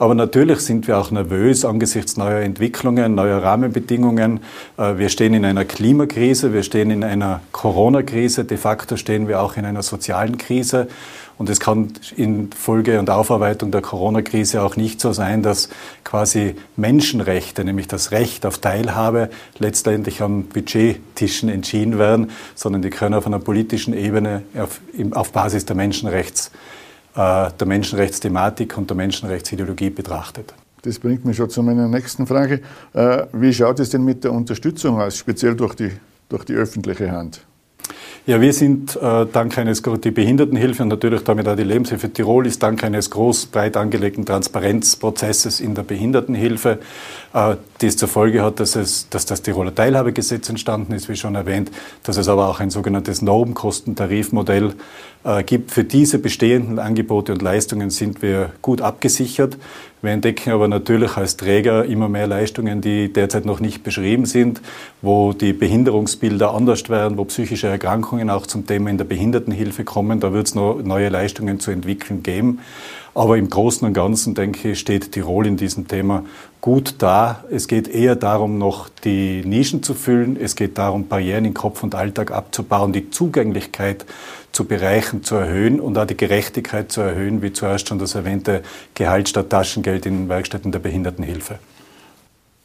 Aber 0.01 0.15
natürlich 0.15 0.61
sind 0.61 0.89
wir 0.89 0.97
auch 0.97 1.11
nervös 1.11 1.67
angesichts 1.67 2.17
neuer 2.17 2.41
Entwicklungen, 2.41 3.15
neuer 3.15 3.43
Rahmenbedingungen. 3.43 4.41
Äh, 4.79 4.97
wir 4.97 5.11
stehen 5.11 5.35
in 5.35 5.45
einer 5.45 5.67
Klimakrise, 5.67 6.55
wir 6.55 6.63
stehen 6.63 6.91
in 6.91 7.05
einer 7.05 7.43
Corona-Krise, 7.53 8.47
de 8.47 8.57
facto 8.57 8.97
stehen 8.97 9.29
wir 9.29 9.43
auch 9.43 9.59
in 9.59 9.67
einer 9.67 9.83
sozialen 9.83 10.39
Krise. 10.39 10.89
Und 11.37 11.51
es 11.51 11.61
kann 11.61 11.93
in 12.17 12.51
Folge 12.51 12.99
und 12.99 13.11
Aufarbeitung 13.11 13.73
der 13.73 13.83
Corona-Krise 13.83 14.63
auch 14.63 14.75
nicht 14.75 15.03
so 15.03 15.13
sein, 15.13 15.43
dass 15.43 15.69
quasi 16.03 16.55
Menschenrechte, 16.77 17.63
nämlich 17.63 17.87
das 17.87 18.11
Recht 18.11 18.47
auf 18.47 18.57
Teilhabe, 18.57 19.29
letztendlich 19.59 20.23
an 20.23 20.45
Budgettischen 20.45 21.51
entschieden 21.51 21.99
werden, 21.99 22.31
sondern 22.55 22.81
die 22.81 22.89
können 22.89 23.15
auf 23.15 23.27
einer 23.27 23.39
politischen 23.39 23.93
Ebene 23.93 24.45
auf, 24.59 24.81
auf 25.11 25.33
Basis 25.33 25.67
der 25.67 25.77
Menschenrechts 25.77 26.53
der 27.17 27.67
Menschenrechtsthematik 27.67 28.79
und 28.79 28.89
der 28.89 28.97
Menschenrechtsideologie 28.97 29.91
betrachtet. 29.91 30.55
Das 30.83 30.99
bringt 30.99 31.25
mich 31.25 31.37
schon 31.37 31.51
zu 31.51 31.63
meiner 31.63 31.89
nächsten 31.89 32.27
Frage. 32.27 32.63
Äh, 32.95 33.27
wie 33.33 33.53
schaut 33.53 33.81
es 33.81 33.91
denn 33.91 34.05
mit 34.05 34.25
der 34.25 34.33
Unterstützung 34.33 35.01
aus, 35.01 35.17
speziell 35.17 35.55
durch 35.55 35.75
die, 35.75 35.91
durch 36.29 36.45
die 36.45 36.55
öffentliche 36.55 37.11
Hand? 37.11 37.45
Ja, 38.27 38.41
wir 38.41 38.53
sind 38.53 38.97
äh, 38.97 39.27
dank 39.27 39.57
eines, 39.57 39.83
die 39.83 40.11
Behindertenhilfe 40.11 40.83
und 40.83 40.91
natürlich 40.91 41.25
damit 41.25 41.49
auch 41.49 41.57
die 41.57 41.65
Lebenshilfe 41.65 42.13
Tirol 42.13 42.47
ist 42.47 42.63
dank 42.63 42.85
eines 42.85 43.11
groß 43.11 43.47
breit 43.47 43.77
angelegten 43.77 44.27
Transparenzprozesses 44.27 45.59
in 45.59 45.75
der 45.75 45.83
Behindertenhilfe, 45.83 46.81
äh, 47.33 47.57
das 47.79 47.97
zur 47.97 48.09
Folge 48.09 48.43
hat, 48.43 48.61
dass, 48.61 48.77
es, 48.77 49.09
dass 49.09 49.25
das 49.25 49.43
Tiroler 49.43 49.75
Teilhabegesetz 49.75 50.49
entstanden 50.51 50.93
ist, 50.93 51.09
wie 51.09 51.17
schon 51.17 51.35
erwähnt, 51.35 51.71
dass 52.03 52.19
es 52.19 52.29
aber 52.29 52.49
auch 52.49 52.61
ein 52.61 52.71
sogenanntes 52.71 53.23
Normkostentarifmodell 53.23 54.75
äh, 55.20 55.20
gibt. 55.47 55.71
Für 55.71 55.85
diese 55.85 56.19
bestehenden 56.19 56.79
Angebote 56.79 57.33
und 57.33 57.43
Leistungen 57.43 57.91
sind 57.91 58.23
wir 58.23 58.53
gut 58.63 58.81
abgesichert. 58.81 59.59
Wir 60.03 60.13
entdecken 60.13 60.51
aber 60.51 60.67
natürlich 60.67 61.19
als 61.19 61.37
Träger 61.37 61.85
immer 61.85 62.09
mehr 62.09 62.27
Leistungen, 62.27 62.81
die 62.81 63.13
derzeit 63.13 63.45
noch 63.45 63.61
nicht 63.61 63.83
beschrieben 63.83 64.25
sind, 64.25 64.63
wo 65.03 65.35
die 65.35 65.53
Behinderungsbilder 65.53 66.55
anders 66.55 66.89
werden, 66.89 67.19
wo 67.19 67.27
psychische 67.27 67.67
Erkrankungen 67.67 68.31
auch 68.31 68.47
zum 68.47 68.67
Thema 68.67 68.89
in 68.89 68.97
der 68.97 69.05
Behindertenhilfe 69.05 69.85
kommen. 69.85 70.19
Da 70.19 70.33
wird 70.33 70.47
es 70.47 70.55
noch 70.55 70.81
neue 70.83 71.11
Leistungen 71.11 71.61
zu 71.61 71.71
entwickeln 71.71 72.23
geben. 72.23 72.61
Aber 73.13 73.37
im 73.37 73.51
Großen 73.51 73.87
und 73.87 73.93
Ganzen, 73.93 74.35
denke 74.35 74.71
ich, 74.71 74.79
steht 74.79 75.13
Tirol 75.13 75.47
in 75.47 75.57
diesem 75.57 75.89
Thema 75.89 76.25
gut 76.61 76.95
da. 76.99 77.45
Es 77.51 77.67
geht 77.67 77.89
eher 77.89 78.17
darum, 78.17 78.57
noch 78.57 78.89
die 78.89 79.43
Nischen 79.45 79.83
zu 79.83 79.95
füllen. 79.95 80.39
Es 80.41 80.55
geht 80.55 80.79
darum, 80.79 81.09
Barrieren 81.09 81.45
in 81.45 81.53
Kopf 81.53 81.83
und 81.83 81.95
Alltag 81.95 82.31
abzubauen, 82.31 82.93
die 82.93 83.11
Zugänglichkeit 83.11 84.07
zu 84.53 84.65
Bereichen 84.65 85.23
zu 85.23 85.37
erhöhen 85.37 85.81
und 85.81 85.97
auch 85.97 86.07
die 86.07 86.17
Gerechtigkeit 86.17 86.91
zu 86.91 87.01
erhöhen, 87.01 87.43
wie 87.43 87.53
zuerst 87.53 87.89
schon 87.89 87.99
das 87.99 88.15
erwähnte 88.15 88.63
Gehalt 88.95 89.29
statt 89.29 89.51
Taschengeld 89.51 90.07
in 90.07 90.29
Werkstätten 90.29 90.73
der 90.73 90.81
Behindertenhilfe. 90.81 91.59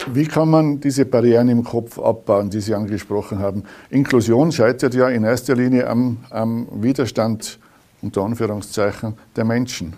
Wie 0.08 0.26
kann 0.26 0.50
man 0.50 0.80
diese 0.80 1.06
Barrieren 1.06 1.50
im 1.50 1.64
Kopf 1.64 1.98
abbauen, 1.98 2.50
die 2.50 2.60
Sie 2.60 2.76
angesprochen 2.76 3.40
haben? 3.40 3.64
Inklusion 3.90 4.52
scheitert 4.52 4.94
ja 4.94 5.10
in 5.10 5.24
erster 5.24 5.56
Linie 5.56 5.88
am, 5.88 6.18
am 6.30 6.68
Widerstand, 6.72 7.60
unter 8.02 8.22
Anführungszeichen, 8.22 9.14
der 9.36 9.46
Menschen. 9.46 9.94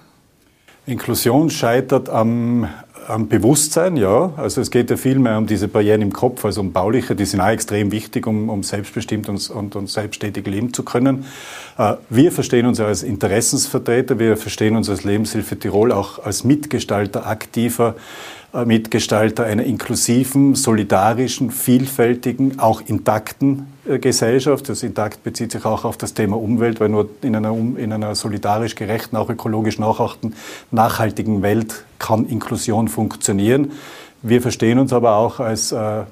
Inklusion 0.85 1.49
scheitert 1.49 2.07
am, 2.07 2.69
am 3.07 3.27
Bewusstsein, 3.27 3.95
ja. 3.95 4.33
Also 4.37 4.61
es 4.61 4.69
geht 4.69 4.89
ja 4.89 4.97
viel 4.97 5.19
mehr 5.19 5.37
um 5.37 5.47
diese 5.47 5.67
Barrieren 5.67 6.01
im 6.01 6.11
Kopf, 6.11 6.43
also 6.43 6.61
um 6.61 6.73
bauliche, 6.73 7.15
die 7.15 7.25
sind 7.25 7.39
auch 7.39 7.47
extrem 7.47 7.91
wichtig, 7.91 8.27
um, 8.27 8.49
um 8.49 8.63
selbstbestimmt 8.63 9.29
und, 9.29 9.49
und, 9.49 9.75
und 9.75 9.89
selbstständig 9.89 10.45
leben 10.45 10.73
zu 10.73 10.83
können. 10.83 11.25
Äh, 11.77 11.95
wir 12.09 12.31
verstehen 12.31 12.65
uns 12.65 12.79
als 12.79 13.03
Interessensvertreter, 13.03 14.19
wir 14.19 14.37
verstehen 14.37 14.75
uns 14.75 14.89
als 14.89 15.03
Lebenshilfe 15.03 15.57
Tirol 15.57 15.91
auch 15.91 16.19
als 16.19 16.43
Mitgestalter 16.43 17.25
aktiver 17.27 17.95
Mitgestalter 18.53 19.43
einer 19.43 19.63
inklusiven, 19.63 20.55
solidarischen, 20.55 21.51
vielfältigen, 21.51 22.59
auch 22.59 22.81
intakten 22.85 23.67
äh, 23.85 23.99
Gesellschaft. 23.99 24.69
Das 24.69 24.83
intakt 24.83 25.23
bezieht 25.23 25.51
sich 25.51 25.65
auch 25.65 25.85
auf 25.85 25.97
das 25.97 26.13
Thema 26.13 26.37
Umwelt, 26.37 26.79
weil 26.79 26.89
nur 26.89 27.09
in 27.21 27.35
einer, 27.35 27.51
in 27.51 27.91
einer 27.91 28.15
solidarisch 28.15 28.75
gerechten, 28.75 29.15
auch 29.17 29.29
ökologisch 29.29 29.77
nachhaltigen 30.71 31.41
Welt 31.41 31.83
kann 31.99 32.25
Inklusion 32.25 32.87
funktionieren. 32.87 33.73
Wir 34.21 34.41
verstehen 34.41 34.79
uns 34.79 34.93
aber 34.93 35.15
auch 35.15 35.39
als 35.39 35.71
äh, 35.71 36.03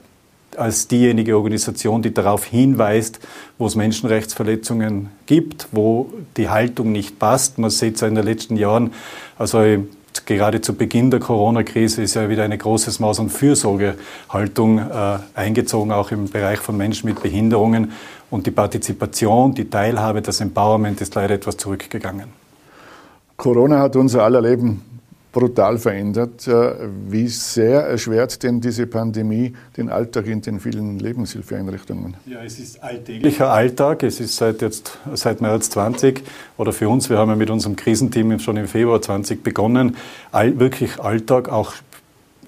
als 0.58 0.88
diejenige 0.88 1.36
Organisation, 1.38 2.02
die 2.02 2.14
darauf 2.14 2.46
hinweist, 2.46 3.20
wo 3.58 3.68
es 3.68 3.76
Menschenrechtsverletzungen 3.76 5.10
gibt, 5.26 5.68
wo 5.72 6.12
die 6.38 6.50
Haltung 6.50 6.92
nicht 6.92 7.20
passt. 7.20 7.58
Man 7.58 7.70
sieht 7.70 7.96
es 7.96 8.02
in 8.02 8.16
den 8.16 8.26
letzten 8.26 8.58
Jahren, 8.58 8.94
also 9.38 9.60
gerade 10.26 10.62
zu 10.62 10.76
Beginn 10.76 11.12
der 11.12 11.20
Corona-Krise 11.20 12.02
ist 12.02 12.16
ja 12.16 12.30
wieder 12.30 12.44
eine 12.44 12.58
große 12.58 13.02
Maß 13.02 13.20
an 13.20 13.30
Fürsorgehaltung 13.30 14.80
äh, 14.80 15.20
eingezogen, 15.34 15.92
auch 15.92 16.12
im 16.12 16.30
Bereich 16.30 16.60
von 16.60 16.78
Menschen 16.78 17.10
mit 17.10 17.22
Behinderungen. 17.22 17.92
Und 18.32 18.48
die 18.48 18.52
Partizipation, 18.52 19.54
die 19.54 19.70
Teilhabe, 19.70 20.22
das 20.22 20.42
Empowerment 20.42 21.02
ist 21.02 21.16
leider 21.16 21.36
etwas 21.36 21.58
zurückgegangen. 21.58 22.30
Corona 23.38 23.80
hat 23.80 23.96
unser 23.96 24.24
aller 24.24 24.42
Leben 24.42 24.82
brutal 25.36 25.78
verändert. 25.78 26.48
Äh, 26.48 26.76
wie 27.10 27.28
sehr 27.28 27.82
erschwert 27.82 28.42
denn 28.42 28.62
diese 28.62 28.88
Pandemie 28.88 29.54
den 29.76 29.90
Alltag 29.90 30.28
in 30.28 30.42
den 30.42 30.62
vielen 30.62 30.98
Lebenshilfeeinrichtungen? 30.98 32.16
Ja, 32.26 32.42
es 32.42 32.58
ist 32.58 32.82
alltäglicher 32.82 33.52
Alltag. 33.52 34.04
Es 34.04 34.22
ist 34.22 34.38
seit 34.38 34.62
jetzt, 34.62 34.98
seit 35.14 35.42
März 35.42 35.70
20 35.72 36.24
oder 36.58 36.72
für 36.72 36.88
uns, 36.88 37.10
wir 37.10 37.18
haben 37.18 37.30
ja 37.30 37.36
mit 37.36 37.50
unserem 37.50 37.76
Krisenteam 37.76 38.40
schon 38.40 38.56
im 38.56 38.70
Februar 38.70 39.02
20 39.02 39.44
begonnen, 39.44 39.98
all, 40.32 40.58
wirklich 40.58 41.02
Alltag, 41.02 41.50
auch, 41.50 41.74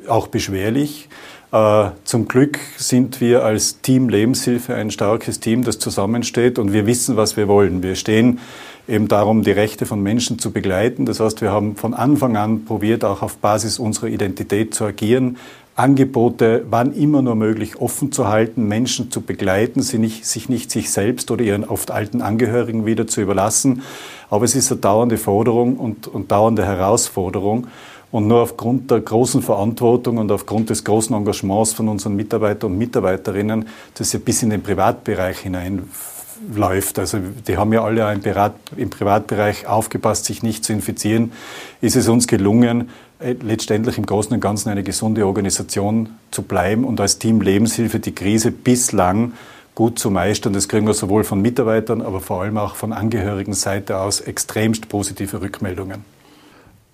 auch 0.07 0.27
beschwerlich. 0.27 1.09
Äh, 1.51 1.89
zum 2.05 2.29
Glück 2.29 2.57
sind 2.77 3.19
wir 3.19 3.43
als 3.43 3.81
Team 3.81 4.07
Lebenshilfe 4.07 4.75
ein 4.75 4.91
starkes 4.91 5.41
Team, 5.41 5.65
das 5.65 5.77
zusammensteht 5.79 6.57
und 6.57 6.71
wir 6.71 6.85
wissen, 6.85 7.17
was 7.17 7.35
wir 7.35 7.49
wollen. 7.49 7.83
Wir 7.83 7.95
stehen 7.95 8.39
eben 8.87 9.07
darum, 9.07 9.43
die 9.43 9.51
Rechte 9.51 9.85
von 9.85 10.01
Menschen 10.01 10.39
zu 10.39 10.51
begleiten. 10.51 11.05
Das 11.05 11.19
heißt, 11.19 11.41
wir 11.41 11.51
haben 11.51 11.75
von 11.75 11.93
Anfang 11.93 12.37
an 12.37 12.65
probiert, 12.65 13.03
auch 13.03 13.21
auf 13.21 13.37
Basis 13.37 13.79
unserer 13.79 14.07
Identität 14.07 14.73
zu 14.73 14.85
agieren, 14.85 15.37
Angebote 15.77 16.65
wann 16.71 16.91
immer 16.93 17.21
nur 17.21 17.35
möglich 17.35 17.79
offen 17.79 18.11
zu 18.11 18.27
halten, 18.27 18.67
Menschen 18.67 19.11
zu 19.11 19.21
begleiten, 19.21 19.83
sie 19.83 19.99
nicht, 19.99 20.25
sich 20.25 20.49
nicht 20.49 20.71
sich 20.71 20.89
selbst 20.89 21.29
oder 21.29 21.43
ihren 21.43 21.63
oft 21.63 21.91
alten 21.91 22.21
Angehörigen 22.21 22.87
wieder 22.87 23.05
zu 23.05 23.21
überlassen. 23.21 23.83
Aber 24.31 24.43
es 24.43 24.55
ist 24.55 24.71
eine 24.71 24.81
dauernde 24.81 25.17
Forderung 25.17 25.77
und, 25.77 26.07
und 26.07 26.31
dauernde 26.31 26.65
Herausforderung. 26.65 27.67
Und 28.09 28.27
nur 28.27 28.41
aufgrund 28.41 28.89
der 28.89 29.01
großen 29.01 29.43
Verantwortung 29.43 30.17
und 30.17 30.31
aufgrund 30.31 30.71
des 30.71 30.83
großen 30.83 31.15
Engagements 31.15 31.73
von 31.73 31.89
unseren 31.89 32.15
Mitarbeitern 32.15 32.71
und 32.71 32.77
Mitarbeiterinnen, 32.79 33.67
das 33.95 34.13
ja 34.13 34.19
bis 34.23 34.41
in 34.41 34.49
den 34.49 34.63
Privatbereich 34.63 35.39
hinein 35.39 35.83
läuft. 36.55 36.99
Also 36.99 37.19
die 37.47 37.57
haben 37.57 37.73
ja 37.73 37.83
alle 37.83 38.13
im, 38.13 38.21
Privat, 38.21 38.55
im 38.75 38.89
Privatbereich 38.89 39.67
aufgepasst, 39.67 40.25
sich 40.25 40.43
nicht 40.43 40.63
zu 40.63 40.73
infizieren. 40.73 41.31
Ist 41.81 41.95
es 41.95 42.07
uns 42.07 42.27
gelungen, 42.27 42.89
äh, 43.19 43.33
letztendlich 43.41 43.97
im 43.97 44.05
Großen 44.05 44.33
und 44.33 44.39
Ganzen 44.39 44.69
eine 44.69 44.83
gesunde 44.83 45.25
Organisation 45.25 46.09
zu 46.31 46.43
bleiben 46.43 46.83
und 46.83 47.01
als 47.01 47.19
Team 47.19 47.41
Lebenshilfe 47.41 47.99
die 47.99 48.13
Krise 48.13 48.51
bislang 48.51 49.33
gut 49.73 49.99
zu 49.99 50.09
meistern. 50.09 50.53
Das 50.53 50.67
kriegen 50.67 50.87
wir 50.87 50.93
sowohl 50.93 51.23
von 51.23 51.41
Mitarbeitern, 51.41 52.01
aber 52.01 52.19
vor 52.19 52.41
allem 52.41 52.57
auch 52.57 52.75
von 52.75 52.93
Angehörigen 52.93 53.53
Seite 53.53 53.99
aus 53.99 54.21
extremst 54.21 54.89
positive 54.89 55.41
Rückmeldungen. 55.41 56.03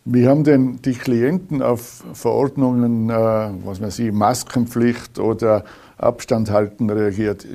Wie 0.05 0.27
haben 0.27 0.43
denn 0.43 0.79
die 0.83 0.93
Klienten 0.93 1.61
auf 1.61 2.03
Verordnungen, 2.13 3.09
äh, 3.09 3.13
was 3.63 3.79
man 3.79 3.89
sieht, 3.89 4.13
Maskenpflicht 4.13 5.17
oder 5.17 5.63
Abstand 5.97 6.51
halten 6.51 6.89
reagiert? 6.89 7.45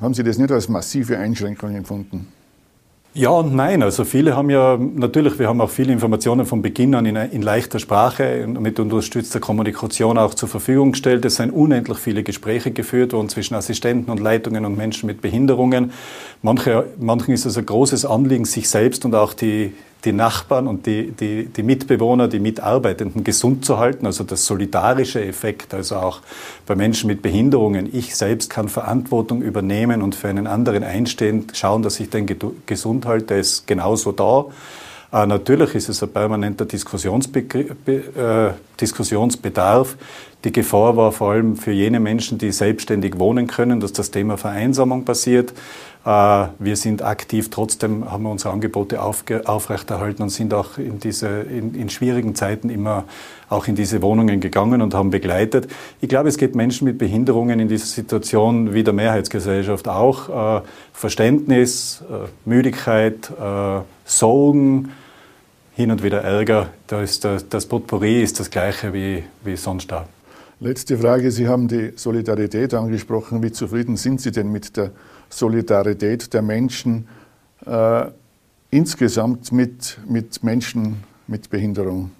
Haben 0.00 0.14
Sie 0.14 0.22
das 0.22 0.38
nicht 0.38 0.52
als 0.52 0.68
massive 0.68 1.18
Einschränkung 1.18 1.74
empfunden? 1.74 2.28
Ja 3.14 3.30
und 3.30 3.52
nein. 3.52 3.82
Also 3.82 4.04
viele 4.04 4.36
haben 4.36 4.48
ja, 4.48 4.76
natürlich, 4.76 5.40
wir 5.40 5.48
haben 5.48 5.60
auch 5.60 5.70
viele 5.70 5.92
Informationen 5.92 6.46
von 6.46 6.62
Beginn 6.62 6.94
an 6.94 7.04
in, 7.04 7.16
in, 7.16 7.42
leichter 7.42 7.80
Sprache 7.80 8.44
und 8.44 8.60
mit 8.60 8.78
unterstützter 8.78 9.40
Kommunikation 9.40 10.18
auch 10.18 10.34
zur 10.34 10.48
Verfügung 10.48 10.92
gestellt. 10.92 11.24
Es 11.24 11.36
sind 11.36 11.50
unendlich 11.50 11.98
viele 11.98 12.22
Gespräche 12.22 12.70
geführt 12.70 13.12
worden 13.12 13.28
zwischen 13.28 13.54
Assistenten 13.54 14.12
und 14.12 14.20
Leitungen 14.20 14.64
und 14.64 14.76
Menschen 14.76 15.08
mit 15.08 15.20
Behinderungen. 15.20 15.92
Manche, 16.42 16.86
manchen 17.00 17.34
ist 17.34 17.44
es 17.44 17.58
ein 17.58 17.66
großes 17.66 18.04
Anliegen, 18.04 18.44
sich 18.44 18.68
selbst 18.68 19.04
und 19.04 19.16
auch 19.16 19.32
die, 19.32 19.72
die 20.04 20.12
Nachbarn 20.12 20.68
und 20.68 20.86
die, 20.86 21.10
die, 21.10 21.46
die 21.46 21.62
Mitbewohner, 21.62 22.28
die 22.28 22.38
Mitarbeitenden 22.38 23.24
gesund 23.24 23.64
zu 23.64 23.78
halten, 23.78 24.06
also 24.06 24.22
das 24.24 24.46
solidarische 24.46 25.24
Effekt, 25.24 25.74
also 25.74 25.96
auch 25.96 26.20
bei 26.66 26.76
Menschen 26.76 27.08
mit 27.08 27.20
Behinderungen. 27.20 27.88
Ich 27.92 28.14
selbst 28.14 28.48
kann 28.50 28.68
Verantwortung 28.68 29.42
übernehmen 29.42 30.02
und 30.02 30.14
für 30.14 30.28
einen 30.28 30.46
anderen 30.46 30.84
einstehen, 30.84 31.46
schauen, 31.52 31.82
dass 31.82 31.98
ich 31.98 32.10
den 32.10 32.26
gesund 32.66 33.06
halte, 33.06 33.34
ist 33.34 33.66
genauso 33.66 34.12
da. 34.12 34.46
Äh, 35.12 35.26
natürlich 35.26 35.74
ist 35.74 35.88
es 35.88 36.02
ein 36.02 36.10
permanenter 36.10 36.64
Diskussionsbe 36.64 37.40
äh, 37.40 38.52
Diskussionsbedarf. 38.80 39.96
Die 40.44 40.52
Gefahr 40.52 40.96
war 40.96 41.10
vor 41.10 41.32
allem 41.32 41.56
für 41.56 41.72
jene 41.72 41.98
Menschen, 41.98 42.38
die 42.38 42.52
selbstständig 42.52 43.18
wohnen 43.18 43.48
können, 43.48 43.80
dass 43.80 43.92
das 43.92 44.10
Thema 44.10 44.36
Vereinsamung 44.36 45.04
passiert. 45.04 45.52
Äh, 46.08 46.48
wir 46.58 46.76
sind 46.76 47.02
aktiv, 47.02 47.50
trotzdem 47.50 48.10
haben 48.10 48.22
wir 48.22 48.30
unsere 48.30 48.54
Angebote 48.54 49.02
aufrechterhalten 49.02 50.22
und 50.22 50.30
sind 50.30 50.54
auch 50.54 50.78
in, 50.78 50.98
diese, 50.98 51.28
in, 51.28 51.74
in, 51.74 51.90
schwierigen 51.90 52.34
Zeiten 52.34 52.70
immer 52.70 53.04
auch 53.50 53.68
in 53.68 53.74
diese 53.74 54.00
Wohnungen 54.00 54.40
gegangen 54.40 54.80
und 54.80 54.94
haben 54.94 55.10
begleitet. 55.10 55.68
Ich 56.00 56.08
glaube, 56.08 56.30
es 56.30 56.38
geht 56.38 56.54
Menschen 56.54 56.86
mit 56.86 56.96
Behinderungen 56.96 57.60
in 57.60 57.68
dieser 57.68 57.84
Situation 57.84 58.72
wie 58.72 58.84
der 58.84 58.94
Mehrheitsgesellschaft 58.94 59.86
auch. 59.86 60.60
Äh, 60.60 60.62
Verständnis, 60.94 62.02
äh, 62.10 62.26
Müdigkeit, 62.48 63.30
Sorgen, 64.04 64.92
hin 65.74 65.90
und 65.90 66.02
wieder 66.02 66.22
Ärger. 66.22 66.70
Da 66.86 67.02
ist 67.02 67.24
das, 67.24 67.48
das 67.50 67.66
Potpourri 67.66 68.22
ist 68.22 68.40
das 68.40 68.50
gleiche 68.50 68.94
wie, 68.94 69.24
wie 69.44 69.56
sonst 69.56 69.92
da. 69.92 70.06
Letzte 70.60 70.98
Frage. 70.98 71.30
Sie 71.30 71.46
haben 71.46 71.68
die 71.68 71.92
Solidarität 71.94 72.74
angesprochen. 72.74 73.42
Wie 73.42 73.52
zufrieden 73.52 73.96
sind 73.96 74.20
Sie 74.20 74.32
denn 74.32 74.50
mit 74.50 74.76
der 74.76 74.86
Solidarität 74.86 75.17
der 76.32 76.42
Menschen 76.42 77.08
äh, 77.66 78.06
insgesamt 78.70 79.52
mit, 79.52 79.98
mit 80.06 80.42
Menschen 80.42 81.04
mit 81.26 81.50
Behinderung? 81.50 82.10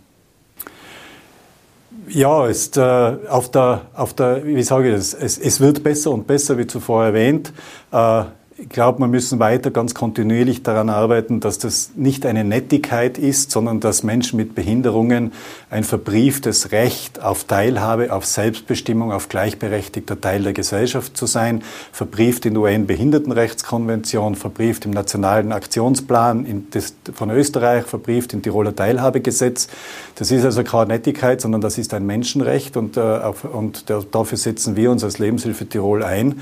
Ja, 2.08 2.46
ist, 2.46 2.76
äh, 2.76 2.80
auf 2.80 3.50
der, 3.50 3.82
auf 3.94 4.14
der, 4.14 4.44
wie 4.44 4.62
sage 4.62 4.88
ich 4.88 4.94
das, 4.94 5.14
es, 5.14 5.38
es 5.38 5.60
wird 5.60 5.82
besser 5.82 6.10
und 6.10 6.26
besser, 6.26 6.56
wie 6.56 6.66
zuvor 6.66 7.04
erwähnt. 7.04 7.52
Äh, 7.92 8.24
ich 8.60 8.68
glaube, 8.68 8.98
wir 8.98 9.06
müssen 9.06 9.38
weiter 9.38 9.70
ganz 9.70 9.94
kontinuierlich 9.94 10.64
daran 10.64 10.90
arbeiten, 10.90 11.38
dass 11.38 11.58
das 11.58 11.92
nicht 11.94 12.26
eine 12.26 12.42
Nettigkeit 12.42 13.16
ist, 13.16 13.52
sondern 13.52 13.78
dass 13.78 14.02
Menschen 14.02 14.36
mit 14.36 14.56
Behinderungen 14.56 15.32
ein 15.70 15.84
verbrieftes 15.84 16.72
Recht 16.72 17.22
auf 17.22 17.44
Teilhabe, 17.44 18.12
auf 18.12 18.26
Selbstbestimmung, 18.26 19.12
auf 19.12 19.28
gleichberechtigter 19.28 20.20
Teil 20.20 20.42
der 20.42 20.54
Gesellschaft 20.54 21.16
zu 21.16 21.26
sein, 21.26 21.62
verbrieft 21.92 22.46
in 22.46 22.54
der 22.54 22.64
UN-Behindertenrechtskonvention, 22.64 24.34
verbrieft 24.34 24.86
im 24.86 24.90
Nationalen 24.90 25.52
Aktionsplan 25.52 26.66
von 27.14 27.30
Österreich, 27.30 27.84
verbrieft 27.84 28.32
im 28.32 28.42
Tiroler 28.42 28.74
Teilhabegesetz. 28.74 29.68
Das 30.16 30.32
ist 30.32 30.44
also 30.44 30.64
keine 30.64 30.88
Nettigkeit, 30.88 31.40
sondern 31.40 31.60
das 31.60 31.78
ist 31.78 31.94
ein 31.94 32.04
Menschenrecht 32.06 32.76
und, 32.76 32.96
äh, 32.96 33.20
und 33.52 33.84
dafür 34.10 34.36
setzen 34.36 34.74
wir 34.74 34.90
uns 34.90 35.04
als 35.04 35.20
Lebenshilfe 35.20 35.68
Tirol 35.68 36.02
ein. 36.02 36.40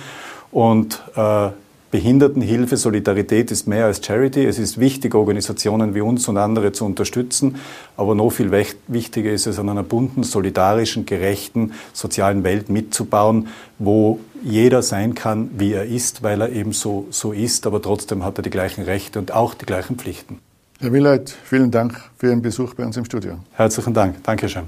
Und 0.50 1.02
äh, 1.14 1.50
Behindertenhilfe, 1.90 2.76
Solidarität 2.76 3.50
ist 3.50 3.68
mehr 3.68 3.86
als 3.86 4.04
Charity. 4.04 4.44
Es 4.44 4.58
ist 4.58 4.78
wichtig, 4.78 5.14
Organisationen 5.14 5.94
wie 5.94 6.00
uns 6.00 6.26
und 6.26 6.36
andere 6.36 6.72
zu 6.72 6.84
unterstützen. 6.84 7.56
Aber 7.96 8.14
noch 8.14 8.30
viel 8.30 8.50
wichtiger 8.88 9.30
ist 9.30 9.46
es, 9.46 9.58
an 9.58 9.68
einer 9.68 9.84
bunten, 9.84 10.24
solidarischen, 10.24 11.06
gerechten, 11.06 11.72
sozialen 11.92 12.42
Welt 12.42 12.68
mitzubauen, 12.68 13.48
wo 13.78 14.18
jeder 14.42 14.82
sein 14.82 15.14
kann, 15.14 15.50
wie 15.56 15.72
er 15.72 15.86
ist, 15.86 16.22
weil 16.22 16.40
er 16.40 16.50
eben 16.50 16.72
so, 16.72 17.06
so 17.10 17.32
ist. 17.32 17.66
Aber 17.66 17.80
trotzdem 17.80 18.24
hat 18.24 18.38
er 18.38 18.42
die 18.42 18.50
gleichen 18.50 18.84
Rechte 18.84 19.18
und 19.20 19.32
auch 19.32 19.54
die 19.54 19.66
gleichen 19.66 19.96
Pflichten. 19.96 20.40
Herr 20.80 20.92
Willeit, 20.92 21.30
vielen 21.44 21.70
Dank 21.70 21.98
für 22.18 22.26
Ihren 22.26 22.42
Besuch 22.42 22.74
bei 22.74 22.84
uns 22.84 22.96
im 22.96 23.04
Studio. 23.04 23.38
Herzlichen 23.52 23.94
Dank. 23.94 24.22
Dankeschön. 24.24 24.64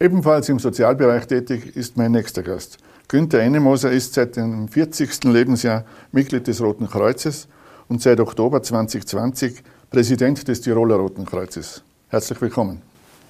Ebenfalls 0.00 0.48
im 0.48 0.58
Sozialbereich 0.58 1.26
tätig 1.26 1.76
ist 1.76 1.96
mein 1.96 2.12
nächster 2.12 2.42
Gast. 2.42 2.78
Günther 3.08 3.40
Ennemoser 3.40 3.92
ist 3.92 4.14
seit 4.14 4.36
dem 4.36 4.66
40. 4.66 5.24
Lebensjahr 5.24 5.84
Mitglied 6.12 6.46
des 6.46 6.60
Roten 6.60 6.88
Kreuzes 6.88 7.48
und 7.88 8.00
seit 8.00 8.18
Oktober 8.18 8.62
2020 8.62 9.62
Präsident 9.90 10.48
des 10.48 10.62
Tiroler 10.62 10.96
Roten 10.96 11.26
Kreuzes. 11.26 11.82
Herzlich 12.08 12.40
willkommen. 12.40 12.80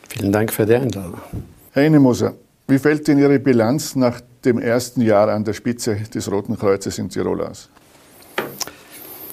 Vielen 0.08 0.30
Dank 0.30 0.52
für 0.52 0.64
die 0.64 0.76
Einladung. 0.76 1.20
Herr 1.72 1.82
Ennemoser, 1.82 2.34
wie 2.68 2.78
fällt 2.78 3.08
denn 3.08 3.18
Ihre 3.18 3.40
Bilanz 3.40 3.96
nach 3.96 4.20
dem 4.44 4.58
ersten 4.58 5.00
Jahr 5.00 5.28
an 5.28 5.42
der 5.42 5.54
Spitze 5.54 5.96
des 5.96 6.30
Roten 6.30 6.56
Kreuzes 6.56 6.98
in 6.98 7.08
Tirol 7.08 7.42
aus? 7.42 7.68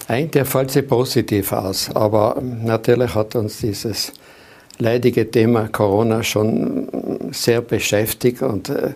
Eigentlich 0.07 0.47
fällt 0.47 0.71
sie 0.71 0.81
positiv 0.81 1.51
aus, 1.53 1.89
aber 1.95 2.41
natürlich 2.41 3.13
hat 3.13 3.35
uns 3.35 3.59
dieses 3.59 4.11
leidige 4.79 5.29
Thema 5.29 5.67
Corona 5.67 6.23
schon 6.23 7.29
sehr 7.31 7.61
beschäftigt 7.61 8.41
und 8.41 8.69
äh, 8.69 8.93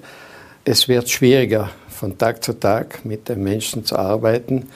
es 0.66 0.88
wird 0.88 1.10
schwieriger, 1.10 1.70
von 1.88 2.18
Tag 2.18 2.44
zu 2.44 2.60
Tag 2.60 3.06
mit 3.06 3.30
den 3.30 3.44
Menschen 3.44 3.86
zu 3.86 3.98
arbeiten, 3.98 4.68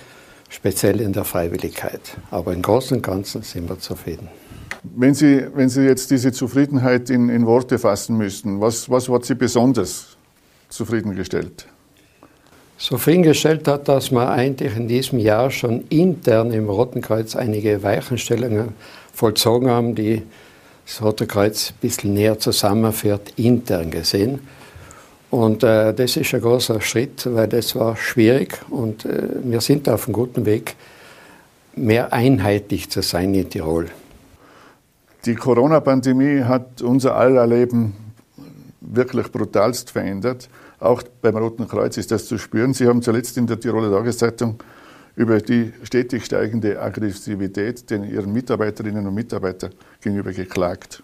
speziell 0.47 1.01
in 1.01 1.13
der 1.13 1.25
Freiwilligkeit. 1.25 2.01
Aber 2.31 2.53
im 2.53 2.61
Großen 2.61 2.97
und 2.97 3.03
Ganzen 3.03 3.41
sind 3.41 3.67
wir 3.67 3.79
zufrieden. 3.79 4.29
Wenn 4.83 5.13
Sie, 5.13 5.45
wenn 5.53 5.67
Sie 5.67 5.81
jetzt 5.81 6.09
diese 6.11 6.31
Zufriedenheit 6.31 7.09
in, 7.09 7.27
in 7.29 7.45
Worte 7.45 7.79
fassen 7.79 8.17
müssten, 8.17 8.61
was, 8.61 8.89
was 8.89 9.09
hat 9.09 9.25
Sie 9.25 9.35
besonders 9.35 10.15
zufriedengestellt? 10.69 11.65
Zufriedengestellt 12.77 13.67
hat, 13.67 13.89
dass 13.89 14.11
wir 14.11 14.29
eigentlich 14.29 14.77
in 14.77 14.87
diesem 14.87 15.19
Jahr 15.19 15.51
schon 15.51 15.85
intern 15.89 16.53
im 16.53 16.69
Roten 16.69 17.01
Kreuz 17.01 17.35
einige 17.35 17.83
Weichenstellungen 17.83 18.69
vollzogen 19.11 19.69
haben, 19.69 19.95
die 19.95 20.21
das 20.85 21.01
Rote 21.01 21.27
Kreuz 21.27 21.71
ein 21.71 21.81
bisschen 21.81 22.13
näher 22.13 22.39
zusammenführt, 22.39 23.33
intern 23.35 23.91
gesehen. 23.91 24.39
Und 25.29 25.63
äh, 25.63 25.93
das 25.93 26.17
ist 26.17 26.33
ein 26.33 26.41
großer 26.41 26.81
Schritt, 26.81 27.27
weil 27.31 27.47
das 27.47 27.75
war 27.75 27.95
schwierig 27.95 28.59
und 28.69 29.05
äh, 29.05 29.29
wir 29.43 29.61
sind 29.61 29.87
auf 29.87 30.07
einem 30.07 30.13
guten 30.13 30.45
Weg, 30.45 30.75
mehr 31.75 32.11
einheitlich 32.11 32.89
zu 32.89 33.01
sein 33.01 33.33
in 33.35 33.49
Tirol. 33.49 33.87
Die 35.25 35.35
Corona-Pandemie 35.35 36.43
hat 36.43 36.81
unser 36.81 37.15
aller 37.15 37.45
Leben 37.45 37.93
wirklich 38.81 39.31
brutalst 39.31 39.91
verändert. 39.91 40.49
Auch 40.79 41.03
beim 41.21 41.35
Roten 41.35 41.67
Kreuz 41.67 41.97
ist 41.97 42.11
das 42.11 42.25
zu 42.25 42.37
spüren. 42.37 42.73
Sie 42.73 42.87
haben 42.87 43.01
zuletzt 43.01 43.37
in 43.37 43.45
der 43.45 43.59
Tiroler 43.59 43.91
Tageszeitung 43.91 44.55
über 45.15 45.39
die 45.39 45.73
stetig 45.83 46.25
steigende 46.25 46.81
Aggressivität 46.81 47.89
den 47.89 48.05
Ihren 48.05 48.31
Mitarbeiterinnen 48.31 49.05
und 49.05 49.13
Mitarbeitern 49.13 49.73
gegenüber 50.01 50.31
geklagt. 50.31 51.01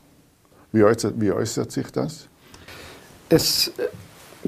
Wie 0.72 0.84
äußert, 0.84 1.14
wie 1.20 1.32
äußert 1.32 1.72
sich 1.72 1.92
das? 1.92 2.28
Es 3.28 3.72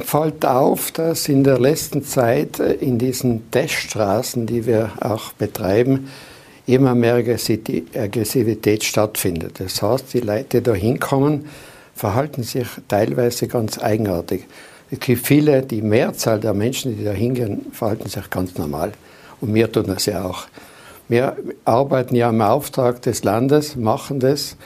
fällt 0.02 0.46
auf, 0.46 0.92
dass 0.92 1.30
in 1.30 1.44
der 1.44 1.60
letzten 1.60 2.04
Zeit 2.04 2.60
in 2.60 2.98
diesen 2.98 3.50
Teststraßen, 3.52 4.46
die 4.46 4.66
wir 4.66 4.92
auch 5.00 5.34
betreiben, 5.34 6.10
immer 6.66 6.96
mehr 6.96 7.16
Aggressivität 7.16 8.84
stattfindet. 8.84 9.60
Das 9.60 9.82
heißt, 9.82 10.14
die 10.14 10.20
Leute, 10.20 10.62
die 10.62 10.64
da 10.64 10.74
hinkommen, 10.74 11.46
verhalten 11.96 12.44
sich 12.44 12.68
teilweise 12.88 13.48
ganz 13.48 13.80
eigenartig. 13.80 14.46
Es 14.92 15.00
gibt 15.00 15.26
viele, 15.26 15.64
die 15.64 15.82
Mehrzahl 15.82 16.40
der 16.40 16.54
Menschen, 16.54 16.98
die 16.98 17.04
da 17.04 17.12
hingehen, 17.12 17.66
verhalten 17.72 18.08
sich 18.08 18.30
ganz 18.30 18.58
normal. 18.58 18.94
Und 19.42 19.54
wir 19.54 19.72
tun 19.72 19.86
das 19.88 20.06
ja 20.06 20.24
auch. 20.24 20.48
Wir 21.10 21.38
arbeiten 21.66 22.16
ja 22.16 22.30
im 22.30 22.42
Auftrag 22.42 23.02
des 23.02 23.24
Landes, 23.24 23.76
machen 23.76 24.20
das. 24.20 24.58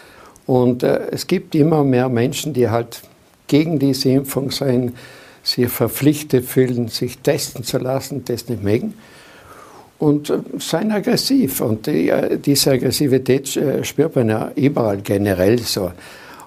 Und 0.47 0.83
äh, 0.83 1.07
es 1.11 1.27
gibt 1.27 1.55
immer 1.55 1.83
mehr 1.83 2.09
Menschen, 2.09 2.53
die 2.53 2.69
halt 2.69 3.01
gegen 3.47 3.79
diese 3.79 4.09
Impfung 4.09 4.49
sein, 4.49 4.93
sich 5.43 5.69
verpflichtet 5.69 6.45
fühlen, 6.45 6.87
sich 6.87 7.19
testen 7.19 7.63
zu 7.63 7.77
lassen, 7.77 8.23
das 8.25 8.47
nicht 8.47 8.63
mögen. 8.63 8.93
Und 9.99 10.29
äh, 10.29 10.39
seien 10.57 10.91
aggressiv. 10.91 11.61
Und 11.61 11.87
die, 11.87 12.09
äh, 12.09 12.37
diese 12.37 12.71
Aggressivität 12.71 13.55
äh, 13.55 13.83
spürt 13.83 14.15
man 14.15 14.29
ja 14.29 14.51
überall 14.55 15.01
generell 15.01 15.59
so. 15.59 15.91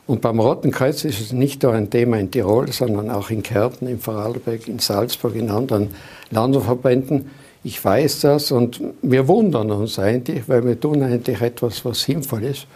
Und 0.06 0.20
beim 0.20 0.38
Roten 0.38 0.70
Kreuz 0.70 1.04
ist 1.04 1.20
es 1.20 1.32
nicht 1.32 1.62
nur 1.62 1.72
ein 1.72 1.88
Thema 1.88 2.18
in 2.18 2.30
Tirol, 2.30 2.70
sondern 2.72 3.10
auch 3.10 3.30
in 3.30 3.42
Kärnten, 3.42 3.86
in 3.86 3.98
Vorarlberg, 3.98 4.68
in 4.68 4.78
Salzburg, 4.78 5.34
in 5.34 5.50
anderen 5.50 5.94
Landesverbänden. 6.30 7.30
Ich 7.62 7.82
weiß 7.82 8.20
das 8.20 8.52
und 8.52 8.82
wir 9.00 9.26
wundern 9.28 9.70
uns 9.70 9.98
eigentlich, 9.98 10.46
weil 10.46 10.66
wir 10.66 10.78
tun 10.78 11.02
eigentlich 11.02 11.40
etwas, 11.40 11.82
was 11.86 12.02
sinnvoll 12.02 12.44
ist. 12.44 12.66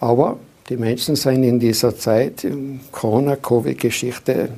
Aber 0.00 0.36
die 0.68 0.76
Menschen 0.76 1.16
sind 1.16 1.42
in 1.42 1.58
dieser 1.58 1.96
Zeit, 1.96 2.46
Corona-Covid-Geschichte, 2.92 4.50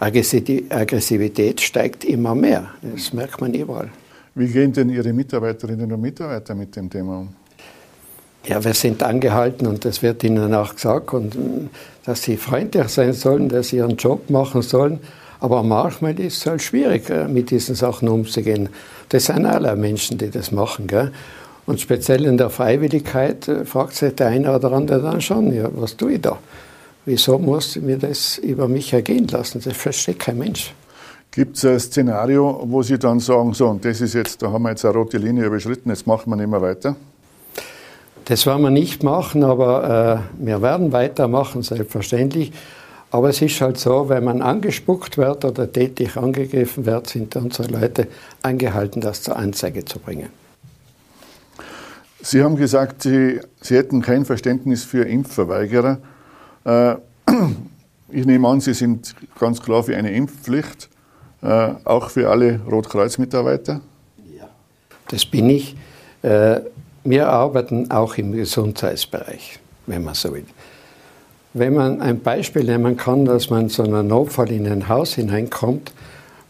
Aggressivität 0.00 1.60
steigt 1.60 2.04
immer 2.04 2.34
mehr. 2.34 2.70
Das 2.82 3.12
merkt 3.12 3.40
man 3.40 3.52
überall. 3.54 3.90
Wie 4.34 4.46
gehen 4.46 4.72
denn 4.72 4.88
Ihre 4.88 5.12
Mitarbeiterinnen 5.12 5.92
und 5.92 6.00
Mitarbeiter 6.00 6.54
mit 6.54 6.74
dem 6.74 6.88
Thema 6.88 7.18
um? 7.18 7.28
Ja, 8.46 8.64
wir 8.64 8.72
sind 8.72 9.02
angehalten 9.02 9.66
und 9.66 9.84
das 9.84 10.02
wird 10.02 10.24
ihnen 10.24 10.54
auch 10.54 10.74
gesagt, 10.74 11.12
und, 11.12 11.36
dass 12.06 12.22
sie 12.22 12.38
freundlich 12.38 12.88
sein 12.88 13.12
sollen, 13.12 13.50
dass 13.50 13.68
sie 13.68 13.76
ihren 13.76 13.96
Job 13.96 14.30
machen 14.30 14.62
sollen. 14.62 14.98
Aber 15.40 15.62
manchmal 15.62 16.18
ist 16.18 16.38
es 16.38 16.46
halt 16.46 16.62
schwierig, 16.62 17.10
äh, 17.10 17.28
mit 17.28 17.50
diesen 17.50 17.74
Sachen 17.74 18.08
umzugehen. 18.08 18.70
Das 19.10 19.26
sind 19.26 19.44
alle 19.44 19.76
Menschen, 19.76 20.16
die 20.16 20.30
das 20.30 20.52
machen. 20.52 20.86
Gell? 20.86 21.12
Und 21.66 21.80
speziell 21.80 22.24
in 22.24 22.38
der 22.38 22.48
Freiwilligkeit 22.50 23.46
äh, 23.48 23.64
fragt 23.66 23.94
sich 23.94 24.14
der 24.14 24.28
eine 24.28 24.54
oder 24.54 24.72
andere 24.72 25.02
dann 25.02 25.20
schon, 25.20 25.52
ja, 25.54 25.68
was 25.72 25.96
tue 25.96 26.14
ich 26.14 26.20
da? 26.22 26.38
Wieso 27.06 27.38
muss 27.38 27.76
ich 27.76 27.82
mir 27.82 27.96
das 27.96 28.38
über 28.38 28.68
mich 28.68 28.92
ergehen 28.92 29.26
lassen? 29.28 29.60
Das 29.64 29.76
versteht 29.76 30.18
kein 30.18 30.38
Mensch. 30.38 30.74
Gibt 31.30 31.56
es 31.56 31.64
ein 31.64 31.78
Szenario, 31.78 32.60
wo 32.66 32.82
Sie 32.82 32.98
dann 32.98 33.20
sagen, 33.20 33.54
so, 33.54 33.68
und 33.68 33.84
das 33.84 34.00
ist 34.00 34.14
jetzt, 34.14 34.42
da 34.42 34.50
haben 34.50 34.64
wir 34.64 34.70
jetzt 34.70 34.84
eine 34.84 34.94
rote 34.94 35.16
Linie 35.16 35.46
überschritten, 35.46 35.88
jetzt 35.90 36.06
machen 36.06 36.30
wir 36.30 36.36
nicht 36.36 36.50
mehr 36.50 36.60
weiter? 36.60 36.96
Das 38.24 38.46
werden 38.46 38.62
wir 38.62 38.70
nicht 38.70 39.02
machen, 39.02 39.44
aber 39.44 40.24
äh, 40.38 40.44
wir 40.44 40.60
werden 40.60 40.92
weitermachen, 40.92 41.62
selbstverständlich. 41.62 42.52
Aber 43.12 43.28
es 43.28 43.42
ist 43.42 43.60
halt 43.60 43.78
so, 43.78 44.08
wenn 44.08 44.22
man 44.22 44.40
angespuckt 44.42 45.18
wird 45.18 45.44
oder 45.44 45.72
tätig 45.72 46.16
angegriffen 46.16 46.86
wird, 46.86 47.08
sind 47.08 47.34
unsere 47.34 47.68
Leute 47.68 48.06
angehalten, 48.42 49.00
das 49.00 49.22
zur 49.22 49.36
Anzeige 49.36 49.84
zu 49.84 49.98
bringen. 49.98 50.28
Sie 52.22 52.42
haben 52.42 52.56
gesagt, 52.56 53.02
Sie, 53.02 53.40
Sie 53.60 53.76
hätten 53.76 54.02
kein 54.02 54.24
Verständnis 54.24 54.84
für 54.84 55.04
Impfverweigerer. 55.04 55.98
Äh, 56.64 56.94
ich 58.10 58.26
nehme 58.26 58.48
an, 58.48 58.60
Sie 58.60 58.74
sind 58.74 59.14
ganz 59.38 59.60
klar 59.60 59.82
für 59.82 59.96
eine 59.96 60.12
Impfpflicht, 60.12 60.88
äh, 61.42 61.70
auch 61.84 62.10
für 62.10 62.30
alle 62.30 62.60
Rotkreuz-Mitarbeiter. 62.70 63.80
Ja, 64.36 64.48
das 65.08 65.24
bin 65.24 65.50
ich. 65.50 65.76
Äh, 66.22 66.60
wir 67.04 67.28
arbeiten 67.28 67.90
auch 67.90 68.16
im 68.16 68.32
Gesundheitsbereich, 68.32 69.58
wenn 69.86 70.04
man 70.04 70.14
so 70.14 70.34
will. 70.34 70.44
Wenn 71.54 71.74
man 71.74 72.00
ein 72.00 72.20
Beispiel 72.20 72.64
nehmen 72.64 72.96
kann, 72.96 73.24
dass 73.24 73.50
man 73.50 73.70
zu 73.70 73.82
einem 73.82 74.06
Notfall 74.06 74.52
in 74.52 74.68
ein 74.68 74.88
Haus 74.88 75.14
hineinkommt 75.14 75.92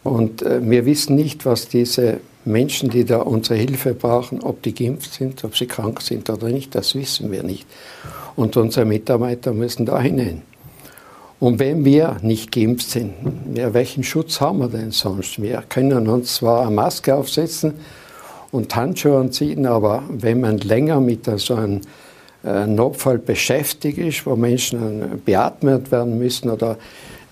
und 0.03 0.43
wir 0.43 0.85
wissen 0.85 1.15
nicht, 1.15 1.47
was 1.47 1.69
diese 1.69 2.21
Menschen, 2.51 2.91
die 2.91 3.05
da 3.05 3.19
unsere 3.19 3.59
Hilfe 3.59 3.95
brauchen, 3.95 4.43
ob 4.43 4.63
die 4.63 4.75
geimpft 4.75 5.15
sind, 5.15 5.45
ob 5.45 5.57
sie 5.57 5.67
krank 5.67 6.03
sind 6.03 6.29
oder 6.29 6.49
nicht, 6.49 6.75
das 6.75 6.95
wissen 6.95 7.31
wir 7.31 7.43
nicht. 7.43 7.67
Und 8.37 8.57
unsere 8.57 8.85
Mitarbeiter 8.87 9.53
müssen 9.53 9.87
da 9.87 10.01
hinein. 10.01 10.43
Und 11.41 11.59
wenn 11.59 11.85
wir 11.87 12.19
nicht 12.21 12.53
geimpft 12.53 12.91
sind, 12.91 13.15
ja, 13.55 13.73
welchen 13.73 14.05
Schutz 14.05 14.41
haben 14.41 14.59
wir 14.59 14.69
denn 14.69 14.91
sonst? 14.91 15.41
Wir 15.41 15.63
können 15.69 16.07
uns 16.07 16.37
zwar 16.37 16.67
eine 16.67 16.71
Maske 16.71 17.15
aufsetzen 17.15 17.75
und 18.53 18.75
Handschuhe 18.77 19.19
anziehen, 19.19 19.65
aber 19.65 20.03
wenn 20.11 20.41
man 20.41 20.59
länger 20.59 21.01
mit 21.01 21.25
so 21.39 21.55
einem 21.55 21.81
äh, 22.45 22.67
Notfall 22.67 23.19
beschäftigt 23.19 23.97
ist, 23.99 24.27
wo 24.27 24.37
Menschen 24.37 25.23
beatmet 25.25 25.91
werden 25.91 26.19
müssen 26.19 26.51
oder 26.51 26.77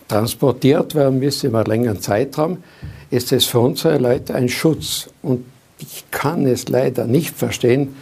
transportiert 0.09 0.95
werden 0.95 1.19
müssen 1.19 1.49
über 1.49 1.59
einen 1.59 1.67
längeren 1.67 2.01
Zeitraum, 2.01 2.59
ist 3.11 3.33
es 3.33 3.47
für 3.47 3.61
unsere 3.61 3.99
Leute 3.99 4.35
ein 4.35 4.49
Schutz. 4.49 5.09
Und 5.23 5.45
ich 5.79 6.05
kann 6.11 6.47
es 6.47 6.69
leider 6.69 7.07
nicht 7.07 7.37
verstehen, 7.37 7.95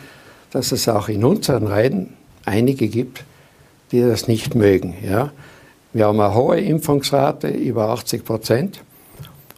dass 0.51 0.73
es 0.73 0.89
auch 0.89 1.09
in 1.09 1.25
unseren 1.25 1.67
Reihen 1.67 2.15
einige 2.45 2.89
gibt, 2.89 3.25
die 3.93 4.01
das 4.01 4.29
nicht 4.29 4.55
mögen. 4.55 4.95
Ja? 5.05 5.33
Wir 5.93 6.07
haben 6.07 6.21
eine 6.21 6.35
hohe 6.35 6.61
Impfungsrate, 6.61 7.49
über 7.49 7.89
80 7.89 8.25
Prozent. 8.25 8.81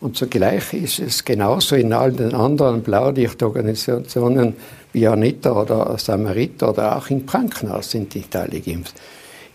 Und 0.01 0.17
zugleich 0.17 0.73
ist 0.75 1.01
es 1.01 1.25
genauso 1.25 1.75
in 1.75 1.93
all 1.93 2.13
den 2.13 2.35
anderen 2.35 2.83
Blaulichtorganisationen 2.83 4.55
wie 4.93 5.07
Anita 5.09 5.53
oder 5.53 5.99
Samariter 5.99 6.71
oder 6.71 6.97
auch 6.97 7.11
im 7.11 7.27
Krankenhaus 7.27 7.91
sind 7.91 8.15
nicht 8.15 8.35
alle 8.37 8.61
geimpft. 8.61 8.95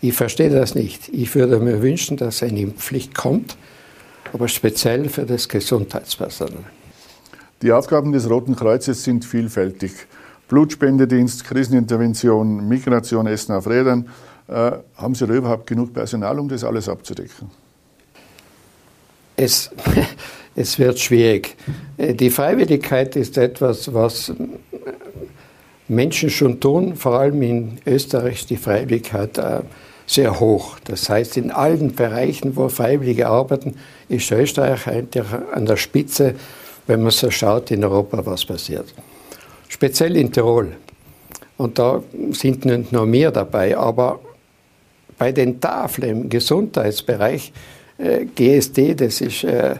Ich 0.02 0.12
verstehe 0.12 0.50
das 0.50 0.74
nicht. 0.74 1.08
Ich 1.08 1.34
würde 1.34 1.58
mir 1.58 1.80
wünschen, 1.80 2.18
dass 2.18 2.42
eine 2.42 2.60
Impfpflicht 2.60 3.14
kommt, 3.14 3.56
aber 4.34 4.48
speziell 4.48 5.08
für 5.08 5.24
das 5.24 5.48
Gesundheitspersonal. 5.48 6.64
Die 7.62 7.70
Aufgaben 7.70 8.10
des 8.10 8.28
Roten 8.28 8.56
Kreuzes 8.56 9.04
sind 9.04 9.24
vielfältig. 9.24 9.92
Blutspendedienst, 10.48 11.44
Krisenintervention, 11.44 12.68
Migration, 12.68 13.28
Essen 13.28 13.54
auf 13.54 13.68
Rädern. 13.68 14.08
Äh, 14.48 14.72
haben 14.96 15.14
Sie 15.14 15.26
da 15.26 15.32
überhaupt 15.32 15.68
genug 15.68 15.94
Personal, 15.94 16.38
um 16.40 16.48
das 16.48 16.64
alles 16.64 16.88
abzudecken? 16.88 17.48
Es, 19.36 19.70
es 20.56 20.78
wird 20.80 20.98
schwierig. 20.98 21.56
Äh, 21.96 22.14
die 22.14 22.30
Freiwilligkeit 22.30 23.14
ist 23.14 23.38
etwas, 23.38 23.94
was 23.94 24.32
Menschen 25.86 26.28
schon 26.28 26.58
tun, 26.58 26.96
vor 26.96 27.20
allem 27.20 27.40
in 27.40 27.78
Österreich 27.86 28.46
die 28.46 28.56
Freiwilligkeit 28.56 29.38
äh, 29.38 29.60
sehr 30.06 30.38
hoch. 30.40 30.76
Das 30.84 31.08
heißt, 31.08 31.36
in 31.36 31.50
allen 31.50 31.94
Bereichen, 31.94 32.56
wo 32.56 32.68
Freiwillige 32.68 33.28
arbeiten, 33.28 33.76
ist 34.08 34.30
Österreich 34.30 34.86
eigentlich 34.86 35.24
an 35.52 35.66
der 35.66 35.76
Spitze, 35.76 36.34
wenn 36.86 37.02
man 37.02 37.10
so 37.10 37.30
schaut 37.30 37.70
in 37.70 37.84
Europa, 37.84 38.24
was 38.26 38.44
passiert. 38.44 38.92
Speziell 39.68 40.16
in 40.16 40.30
Tirol. 40.30 40.72
Und 41.56 41.78
da 41.78 42.02
sind 42.32 42.64
nicht 42.64 42.92
nur 42.92 43.06
mehr 43.06 43.30
dabei, 43.30 43.76
aber 43.76 44.20
bei 45.16 45.32
den 45.32 45.60
Tafeln 45.60 46.10
im 46.10 46.28
Gesundheitsbereich, 46.28 47.52
äh, 47.98 48.24
GSD, 48.26 48.94
das 48.94 49.20
ist 49.20 49.44
äh, 49.44 49.76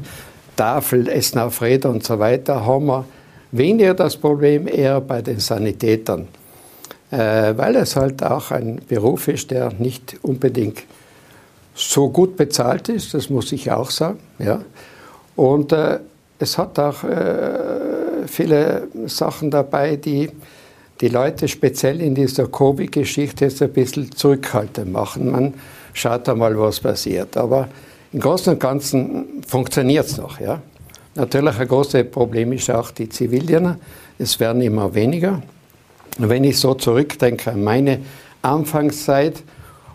Tafel, 0.56 1.08
Essen 1.08 1.40
auf 1.40 1.60
Räder 1.60 1.90
und 1.90 2.04
so 2.04 2.18
weiter, 2.18 2.64
haben 2.64 2.87
wir 2.87 3.04
weniger 3.50 3.94
das 3.94 4.16
Problem 4.16 4.68
eher 4.68 5.00
bei 5.00 5.20
den 5.20 5.40
Sanitätern, 5.40 6.28
weil 7.10 7.76
es 7.76 7.96
halt 7.96 8.22
auch 8.22 8.50
ein 8.50 8.80
Beruf 8.88 9.28
ist, 9.28 9.50
der 9.50 9.72
nicht 9.78 10.16
unbedingt 10.22 10.82
so 11.74 12.08
gut 12.08 12.36
bezahlt 12.36 12.88
ist, 12.88 13.14
das 13.14 13.30
muss 13.30 13.52
ich 13.52 13.70
auch 13.70 13.90
sagen. 13.90 14.18
Ja. 14.38 14.62
Und 15.36 15.72
äh, 15.72 15.98
es 16.38 16.58
hat 16.58 16.78
auch 16.78 17.04
äh, 17.04 18.26
viele 18.26 18.88
Sachen 19.06 19.50
dabei, 19.50 19.96
die 19.96 20.30
die 21.00 21.08
Leute 21.08 21.48
speziell 21.48 22.00
in 22.00 22.14
dieser 22.14 22.46
Covid-Geschichte 22.46 23.46
jetzt 23.46 23.60
ein 23.60 23.72
bisschen 23.72 24.12
zurückhaltend 24.12 24.92
machen. 24.92 25.30
Man 25.30 25.54
schaut 25.92 26.28
einmal, 26.28 26.58
was 26.58 26.80
passiert. 26.80 27.36
Aber 27.36 27.68
im 28.12 28.20
Großen 28.20 28.52
und 28.52 28.60
Ganzen 28.60 29.42
funktioniert 29.46 30.06
es 30.06 30.16
noch. 30.16 30.40
Ja. 30.40 30.62
Natürlich 31.16 31.58
ein 31.58 31.68
großes 31.68 32.10
Problem 32.10 32.52
ist 32.52 32.70
auch 32.70 32.90
die 32.92 33.08
Zivilien. 33.08 33.76
Es 34.18 34.38
werden 34.38 34.62
immer 34.62 34.94
weniger. 34.94 35.42
Wenn 36.18 36.44
ich 36.44 36.59
so 36.59 36.74
zurückdenke 36.74 37.50
an 37.50 37.64
meine 37.64 38.00
Anfangszeit 38.42 39.42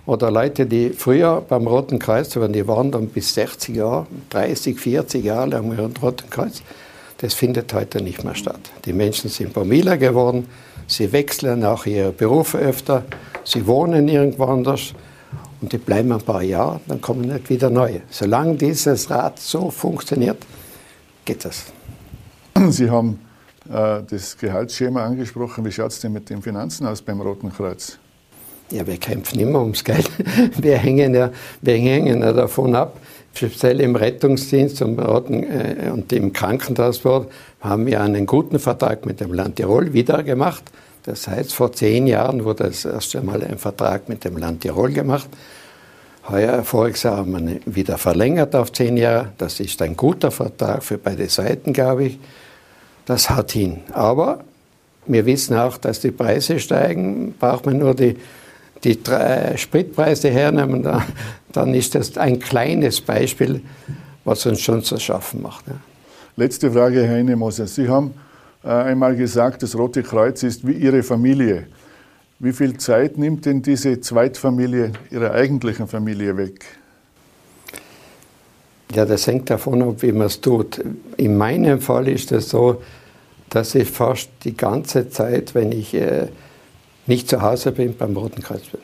oder 0.05 0.31
Leute, 0.31 0.65
die 0.65 0.89
früher 0.89 1.41
beim 1.47 1.65
Roten 1.65 1.99
Kreuz 1.99 2.35
waren, 2.35 2.51
die 2.51 2.67
waren 2.67 2.91
dann 2.91 3.07
bis 3.07 3.33
60 3.35 3.75
Jahre, 3.75 4.07
30, 4.31 4.79
40 4.79 5.23
Jahre 5.23 5.49
lang 5.49 5.75
beim 5.75 5.93
Roten 6.01 6.29
Kreuz, 6.29 6.61
das 7.19 7.33
findet 7.33 7.73
heute 7.73 8.01
nicht 8.01 8.23
mehr 8.23 8.35
statt. 8.35 8.59
Die 8.85 8.93
Menschen 8.93 9.29
sind 9.29 9.55
mobiler 9.55 9.97
geworden, 9.97 10.47
sie 10.87 11.11
wechseln 11.11 11.63
auch 11.63 11.85
ihre 11.85 12.11
Berufe 12.11 12.57
öfter, 12.57 13.05
sie 13.45 13.65
wohnen 13.65 14.09
irgendwo 14.09 14.45
anders 14.45 14.93
und 15.61 15.71
die 15.71 15.77
bleiben 15.77 16.11
ein 16.11 16.21
paar 16.21 16.41
Jahre, 16.41 16.81
dann 16.87 16.99
kommen 16.99 17.21
nicht 17.21 17.49
wieder 17.49 17.69
neue. 17.69 18.01
Solange 18.09 18.55
dieses 18.55 19.09
Rad 19.09 19.39
so 19.39 19.69
funktioniert, 19.69 20.45
geht 21.23 21.45
das. 21.45 21.65
Sie 22.69 22.89
haben 22.89 23.19
das 23.69 24.37
Gehaltsschema 24.37 25.05
angesprochen. 25.05 25.63
Wie 25.63 25.71
schaut 25.71 25.91
es 25.91 25.99
denn 25.99 26.13
mit 26.13 26.29
den 26.29 26.41
Finanzen 26.41 26.87
aus 26.87 27.01
beim 27.01 27.21
Roten 27.21 27.53
Kreuz? 27.53 27.99
Ja, 28.71 28.85
wir 28.85 28.97
kämpfen 28.97 29.39
immer 29.39 29.61
ums 29.61 29.83
Geld. 29.83 30.09
Wir 30.57 30.77
hängen 30.77 31.15
ja, 31.15 31.31
wir 31.61 31.73
hängen 31.75 32.21
ja 32.21 32.33
davon 32.33 32.75
ab. 32.75 32.99
Speziell 33.33 33.79
im 33.81 33.95
Rettungsdienst 33.95 34.81
und, 34.81 34.99
äh, 34.99 35.89
und 35.91 36.11
im 36.13 36.33
Krankentransport 36.33 37.31
haben 37.61 37.85
wir 37.85 38.01
einen 38.01 38.25
guten 38.25 38.59
Vertrag 38.59 39.05
mit 39.05 39.21
dem 39.21 39.33
Land 39.33 39.55
Tirol 39.55 39.93
wieder 39.93 40.23
gemacht. 40.23 40.63
Das 41.03 41.27
heißt, 41.27 41.53
vor 41.53 41.71
zehn 41.71 42.05
Jahren 42.05 42.43
wurde 42.43 42.65
das 42.65 42.85
erste 42.85 43.21
Mal 43.21 43.43
ein 43.43 43.57
Vertrag 43.57 44.09
mit 44.09 44.23
dem 44.23 44.37
Land 44.37 44.61
Tirol 44.61 44.91
gemacht. 44.91 45.29
Heuer, 46.27 46.63
voriges 46.63 47.03
Jahr 47.03 47.17
haben 47.17 47.31
wir 47.31 47.39
ihn 47.39 47.61
wieder 47.65 47.97
verlängert 47.97 48.55
auf 48.55 48.71
zehn 48.71 48.97
Jahre. 48.97 49.29
Das 49.37 49.59
ist 49.59 49.81
ein 49.81 49.95
guter 49.95 50.29
Vertrag 50.31 50.83
für 50.83 50.97
beide 50.97 51.27
Seiten, 51.27 51.73
glaube 51.73 52.05
ich. 52.05 52.19
Das 53.09 53.27
hat 53.27 53.53
hin. 53.53 53.79
Aber 53.91 54.41
wir 55.07 55.25
wissen 55.25 55.57
auch, 55.57 55.79
dass 55.79 55.99
die 55.99 56.11
Preise 56.11 56.59
steigen. 56.59 57.33
Braucht 57.39 57.65
man 57.65 57.79
nur 57.79 57.95
die, 57.95 58.15
die 58.83 58.99
Spritpreise 59.55 60.29
hernehmen, 60.29 60.83
dann, 60.83 61.01
dann 61.51 61.73
ist 61.73 61.95
das 61.95 62.19
ein 62.19 62.37
kleines 62.37 63.01
Beispiel, 63.01 63.61
was 64.25 64.45
uns 64.45 64.61
schon 64.61 64.83
zu 64.83 64.99
schaffen 64.99 65.41
macht. 65.41 65.65
Ja. 65.65 65.73
Letzte 66.35 66.71
Frage, 66.71 67.03
Herr 67.03 67.17
Innemoser. 67.17 67.65
Sie 67.65 67.89
haben 67.89 68.13
äh, 68.63 68.67
einmal 68.67 69.15
gesagt, 69.15 69.63
das 69.63 69.75
Rote 69.75 70.03
Kreuz 70.03 70.43
ist 70.43 70.67
wie 70.67 70.73
Ihre 70.73 71.01
Familie. 71.01 71.65
Wie 72.37 72.53
viel 72.53 72.77
Zeit 72.77 73.17
nimmt 73.17 73.43
denn 73.47 73.63
diese 73.63 73.99
Zweitfamilie 73.99 74.91
Ihrer 75.09 75.31
eigentlichen 75.31 75.87
Familie 75.87 76.37
weg? 76.37 76.63
Ja, 78.99 79.05
das 79.05 79.27
hängt 79.27 79.49
davon 79.49 79.81
ab, 79.81 80.01
wie 80.01 80.11
man 80.11 80.27
es 80.27 80.41
tut. 80.41 80.83
In 81.15 81.37
meinem 81.37 81.79
Fall 81.79 82.09
ist 82.09 82.33
es 82.33 82.49
so, 82.49 82.81
dass 83.49 83.73
ich 83.73 83.89
fast 83.89 84.29
die 84.43 84.57
ganze 84.57 85.09
Zeit, 85.09 85.55
wenn 85.55 85.71
ich 85.71 85.93
äh, 85.93 86.27
nicht 87.07 87.29
zu 87.29 87.41
Hause 87.41 87.71
bin, 87.71 87.95
beim 87.95 88.17
Roten 88.17 88.43
Kreuz 88.43 88.67
bin. 88.67 88.81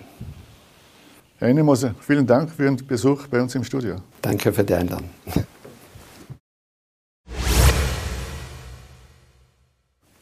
Herr 1.39 1.49
Innemoser, 1.49 1.95
vielen 1.99 2.25
Dank 2.25 2.49
für 2.49 2.63
Ihren 2.63 2.77
Besuch 2.77 3.27
bei 3.27 3.41
uns 3.41 3.55
im 3.55 3.65
Studio. 3.65 3.97
Danke 4.21 4.53
für 4.53 4.63
die 4.63 4.75
Einladung. 4.75 5.09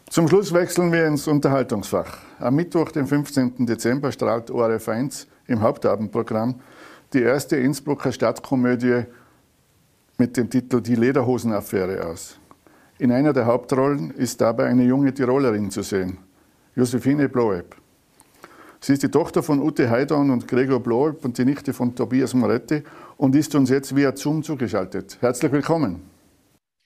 Zum 0.09 0.27
Schluss 0.27 0.51
wechseln 0.51 0.91
wir 0.91 1.05
ins 1.05 1.27
Unterhaltungsfach. 1.27 2.17
Am 2.39 2.55
Mittwoch, 2.55 2.89
den 2.89 3.05
15. 3.05 3.67
Dezember, 3.67 4.11
strahlt 4.11 4.49
ORF 4.49 4.89
1 4.89 5.27
im 5.45 5.61
Hauptabendprogramm 5.61 6.55
die 7.13 7.21
erste 7.21 7.57
Innsbrucker 7.57 8.11
Stadtkomödie 8.11 9.05
mit 10.23 10.37
dem 10.37 10.49
Titel 10.49 10.79
Die 10.79 10.95
Lederhosenaffäre 10.95 12.07
aus. 12.07 12.39
In 12.97 13.11
einer 13.11 13.33
der 13.33 13.45
Hauptrollen 13.45 14.11
ist 14.11 14.39
dabei 14.39 14.67
eine 14.67 14.85
junge 14.85 15.13
Tirolerin 15.13 15.69
zu 15.69 15.81
sehen, 15.81 16.17
Josephine 16.77 17.27
Bloeb. 17.27 17.75
Sie 18.79 18.93
ist 18.93 19.03
die 19.03 19.11
Tochter 19.11 19.43
von 19.43 19.59
Ute 19.59 19.89
Heidorn 19.89 20.29
und 20.29 20.47
Gregor 20.47 20.79
Bloeb 20.79 21.25
und 21.25 21.37
die 21.37 21.43
Nichte 21.43 21.73
von 21.73 21.93
Tobias 21.93 22.33
Moretti 22.33 22.83
und 23.17 23.35
ist 23.35 23.53
uns 23.53 23.69
jetzt 23.69 23.93
via 23.93 24.15
Zoom 24.15 24.43
zugeschaltet. 24.43 25.17
Herzlich 25.19 25.51
willkommen. 25.51 26.09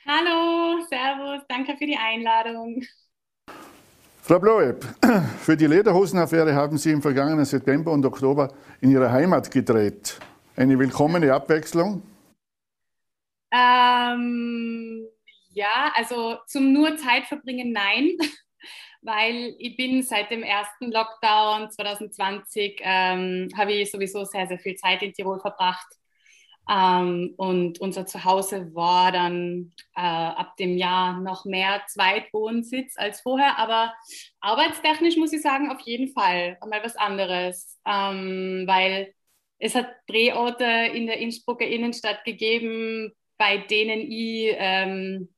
Hallo, 0.08 0.82
Servus, 0.90 1.44
danke 1.48 1.78
für 1.78 1.86
die 1.86 1.98
Einladung. 2.12 2.82
Frau 4.24 4.40
Bloeb, 4.40 4.84
für 5.42 5.56
die 5.56 5.68
Lederhosenaffäre 5.68 6.56
haben 6.56 6.80
Sie 6.80 6.90
im 6.90 7.04
vergangenen 7.04 7.46
September 7.46 7.92
und 7.92 8.04
Oktober 8.04 8.52
in 8.82 8.90
Ihrer 8.90 9.12
Heimat 9.12 9.52
gedreht. 9.52 10.18
Eine 10.56 10.80
willkommene 10.80 11.32
Abwechslung? 11.32 12.02
Ähm, 13.52 15.08
ja, 15.54 15.92
also 15.96 16.38
zum 16.48 16.74
nur 16.74 16.98
Zeit 16.98 17.26
verbringen, 17.26 17.72
nein, 17.72 18.18
weil 19.02 19.56
ich 19.60 19.78
bin 19.78 20.04
seit 20.04 20.32
dem 20.32 20.44
ersten 20.44 20.92
Lockdown 20.92 21.72
2020, 21.72 22.80
ähm, 22.84 23.50
habe 23.58 23.74
ich 23.74 23.92
sowieso 23.92 24.24
sehr, 24.26 24.48
sehr 24.48 24.60
viel 24.60 24.76
Zeit 24.76 25.02
in 25.02 25.14
Tirol 25.14 25.40
verbracht. 25.40 25.88
Ähm, 26.70 27.34
und 27.38 27.80
unser 27.80 28.06
Zuhause 28.06 28.76
war 28.76 29.12
dann 29.14 29.74
äh, 29.96 30.02
ab 30.02 30.58
dem 30.58 30.78
Jahr 30.78 31.20
noch 31.22 31.46
mehr 31.46 31.82
Zweitwohnsitz 31.88 32.98
als 32.98 33.22
vorher, 33.22 33.58
aber 33.58 33.94
arbeitstechnisch 34.42 35.16
muss 35.16 35.32
ich 35.32 35.42
sagen, 35.42 35.72
auf 35.72 35.80
jeden 35.82 36.12
Fall 36.14 36.58
einmal 36.60 36.84
was 36.84 36.98
anderes, 36.98 37.80
ähm, 37.86 38.66
weil 38.68 39.14
es 39.60 39.76
hat 39.76 39.88
Drehorte 40.08 40.66
in 40.66 41.08
der 41.08 41.20
Innsbrucker 41.20 41.66
Innenstadt 41.66 42.26
gegeben, 42.26 43.14
bei 43.38 43.58
denen 43.58 44.12
ich 44.12 44.56
ähm, 44.58 45.30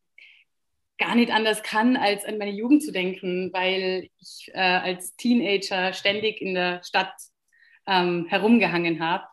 gar 0.97 1.15
nicht 1.15 1.31
anders 1.31 1.63
kann, 1.63 1.95
als 1.95 2.25
an 2.25 2.37
meine 2.37 2.51
Jugend 2.51 2.83
zu 2.83 2.91
denken, 2.91 3.51
weil 3.53 4.09
ich 4.19 4.49
äh, 4.53 4.59
als 4.59 5.15
Teenager 5.15 5.93
ständig 5.93 6.41
in 6.41 6.53
der 6.53 6.83
Stadt 6.83 7.13
ähm, 7.87 8.25
herumgehangen 8.27 8.99
habe 8.99 9.25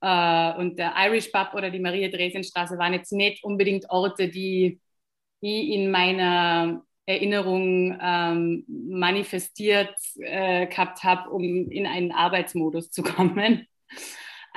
äh, 0.00 0.60
und 0.60 0.78
der 0.78 0.94
Irish 0.96 1.28
Pub 1.28 1.54
oder 1.54 1.70
die 1.70 1.80
Maria 1.80 2.08
Dresdenstraße 2.08 2.78
waren 2.78 2.92
jetzt 2.92 3.12
nicht 3.12 3.42
unbedingt 3.42 3.90
Orte, 3.90 4.28
die, 4.28 4.80
die 5.42 5.74
in 5.74 5.90
meiner 5.90 6.82
Erinnerung 7.06 7.98
ähm, 8.00 8.64
manifestiert 8.68 9.94
äh, 10.20 10.66
gehabt 10.66 11.02
habe, 11.04 11.30
um 11.30 11.70
in 11.70 11.86
einen 11.86 12.12
Arbeitsmodus 12.12 12.90
zu 12.90 13.02
kommen. 13.02 13.66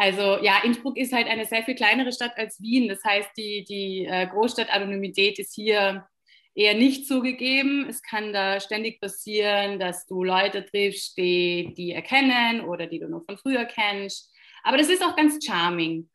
Also 0.01 0.43
ja, 0.43 0.63
Innsbruck 0.63 0.97
ist 0.97 1.13
halt 1.13 1.27
eine 1.27 1.45
sehr 1.45 1.61
viel 1.61 1.75
kleinere 1.75 2.11
Stadt 2.11 2.35
als 2.35 2.59
Wien. 2.59 2.89
Das 2.89 3.03
heißt, 3.03 3.29
die, 3.37 3.63
die 3.63 4.07
äh, 4.09 4.25
Großstadtanonymität 4.25 5.37
ist 5.37 5.53
hier 5.53 6.07
eher 6.55 6.73
nicht 6.73 7.07
so 7.07 7.21
gegeben. 7.21 7.85
Es 7.87 8.01
kann 8.01 8.33
da 8.33 8.59
ständig 8.59 8.99
passieren, 8.99 9.77
dass 9.77 10.07
du 10.07 10.23
Leute 10.23 10.65
triffst, 10.65 11.15
die, 11.19 11.75
die 11.77 11.91
erkennen 11.91 12.61
oder 12.61 12.87
die 12.87 12.97
du 12.97 13.09
nur 13.09 13.23
von 13.23 13.37
früher 13.37 13.65
kennst. 13.65 14.33
Aber 14.63 14.77
das 14.77 14.89
ist 14.89 15.03
auch 15.03 15.15
ganz 15.15 15.37
charming. 15.45 16.09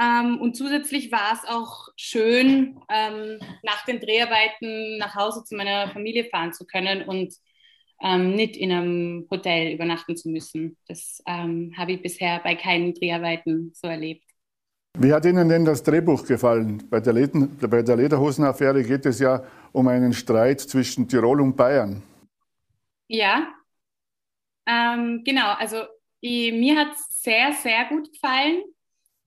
Ähm, 0.00 0.40
und 0.40 0.56
zusätzlich 0.56 1.12
war 1.12 1.32
es 1.32 1.48
auch 1.48 1.90
schön, 1.94 2.80
ähm, 2.90 3.38
nach 3.62 3.84
den 3.84 4.00
Dreharbeiten 4.00 4.98
nach 4.98 5.14
Hause 5.14 5.44
zu 5.44 5.54
meiner 5.54 5.88
Familie 5.90 6.24
fahren 6.24 6.52
zu 6.52 6.66
können 6.66 7.08
und 7.08 7.32
ähm, 8.02 8.34
nicht 8.34 8.56
in 8.56 8.72
einem 8.72 9.26
Hotel 9.30 9.74
übernachten 9.74 10.16
zu 10.16 10.28
müssen. 10.28 10.76
Das 10.86 11.22
ähm, 11.26 11.72
habe 11.76 11.92
ich 11.92 12.02
bisher 12.02 12.40
bei 12.40 12.54
keinen 12.54 12.94
Dreharbeiten 12.94 13.72
so 13.74 13.88
erlebt. 13.88 14.24
Wie 15.00 15.12
hat 15.12 15.24
Ihnen 15.24 15.48
denn 15.48 15.64
das 15.64 15.82
Drehbuch 15.82 16.26
gefallen? 16.26 16.82
Bei 16.90 17.00
der, 17.00 17.12
Leden, 17.12 17.56
bei 17.58 17.82
der 17.82 17.96
Lederhosenaffäre 17.96 18.82
geht 18.82 19.06
es 19.06 19.20
ja 19.20 19.44
um 19.72 19.86
einen 19.86 20.12
Streit 20.12 20.60
zwischen 20.60 21.06
Tirol 21.06 21.40
und 21.40 21.56
Bayern. 21.56 22.02
Ja, 23.06 23.46
ähm, 24.66 25.22
genau. 25.24 25.52
Also 25.52 25.84
ich, 26.20 26.52
mir 26.52 26.76
hat 26.76 26.92
es 26.92 27.22
sehr, 27.22 27.52
sehr 27.52 27.84
gut 27.86 28.12
gefallen. 28.12 28.62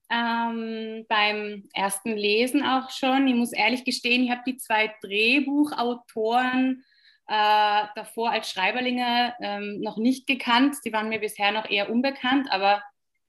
Ähm, 0.10 1.06
beim 1.08 1.64
ersten 1.74 2.18
Lesen 2.18 2.64
auch 2.64 2.90
schon. 2.90 3.28
Ich 3.28 3.36
muss 3.36 3.54
ehrlich 3.54 3.86
gestehen, 3.86 4.24
ich 4.24 4.30
habe 4.30 4.42
die 4.46 4.58
zwei 4.58 4.94
Drehbuchautoren 5.02 6.84
äh, 7.32 7.88
davor 7.96 8.32
als 8.32 8.52
Schreiberlinge 8.52 9.34
ähm, 9.40 9.80
noch 9.80 9.96
nicht 9.96 10.28
gekannt. 10.28 10.76
Die 10.84 10.92
waren 10.92 11.08
mir 11.08 11.20
bisher 11.20 11.54
noch 11.54 11.70
eher 11.70 11.90
unbekannt, 11.90 12.52
aber 12.52 12.84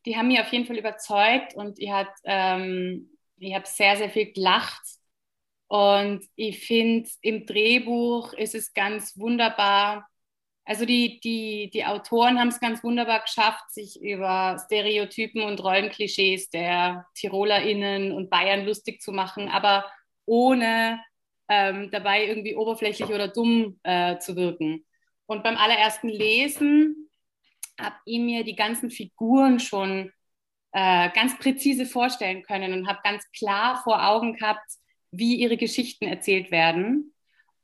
die 0.05 0.17
haben 0.17 0.27
mich 0.27 0.41
auf 0.41 0.53
jeden 0.53 0.67
Fall 0.67 0.77
überzeugt 0.77 1.55
und 1.55 1.79
ich 1.79 1.91
habe 1.93 2.11
ähm, 2.25 3.17
hab 3.41 3.69
sehr, 3.69 3.97
sehr 3.97 4.11
viel 4.11 4.33
gelacht. 4.33 4.83
Und 5.69 6.27
ich 6.35 6.67
finde, 6.67 7.09
im 7.21 7.47
Drehbuch 7.47 8.33
ist 8.33 8.57
es 8.57 8.75
ganz 8.75 9.17
wunderbar. 9.17 10.09
Also 10.65 10.85
die, 10.85 11.21
die, 11.21 11.71
die 11.73 11.85
Autoren 11.85 12.41
haben 12.41 12.49
es 12.49 12.59
ganz 12.59 12.83
wunderbar 12.83 13.21
geschafft, 13.21 13.71
sich 13.71 14.03
über 14.03 14.61
Stereotypen 14.65 15.43
und 15.43 15.63
Rollenklischees 15.63 16.51
der 16.51 17.07
TirolerInnen 17.15 18.11
und 18.11 18.31
Bayern 18.31 18.67
lustig 18.67 19.01
zu 19.01 19.13
machen, 19.13 19.49
aber 19.49 19.85
ohne 20.27 21.01
ähm, 21.53 21.91
dabei 21.91 22.27
irgendwie 22.27 22.57
oberflächlich 22.57 23.11
oder 23.11 23.29
dumm 23.29 23.79
äh, 23.83 24.19
zu 24.19 24.37
wirken. 24.37 24.87
Und 25.27 25.43
beim 25.43 25.57
allerersten 25.57 26.09
Lesen 26.09 27.11
habe 27.79 27.97
ich 28.07 28.21
mir 28.21 28.43
die 28.45 28.57
ganzen 28.57 28.91
Figuren 28.91 29.61
schon 29.61 30.11
äh, 30.73 31.11
ganz 31.11 31.39
präzise 31.39 31.85
vorstellen 31.85 32.43
können 32.43 32.73
und 32.73 32.89
habe 32.89 33.01
ganz 33.05 33.31
klar 33.33 33.83
vor 33.85 34.07
Augen 34.07 34.35
gehabt, 34.35 34.67
wie 35.11 35.37
ihre 35.37 35.59
Geschichten 35.59 36.07
erzählt 36.07 36.51
werden. 36.51 37.15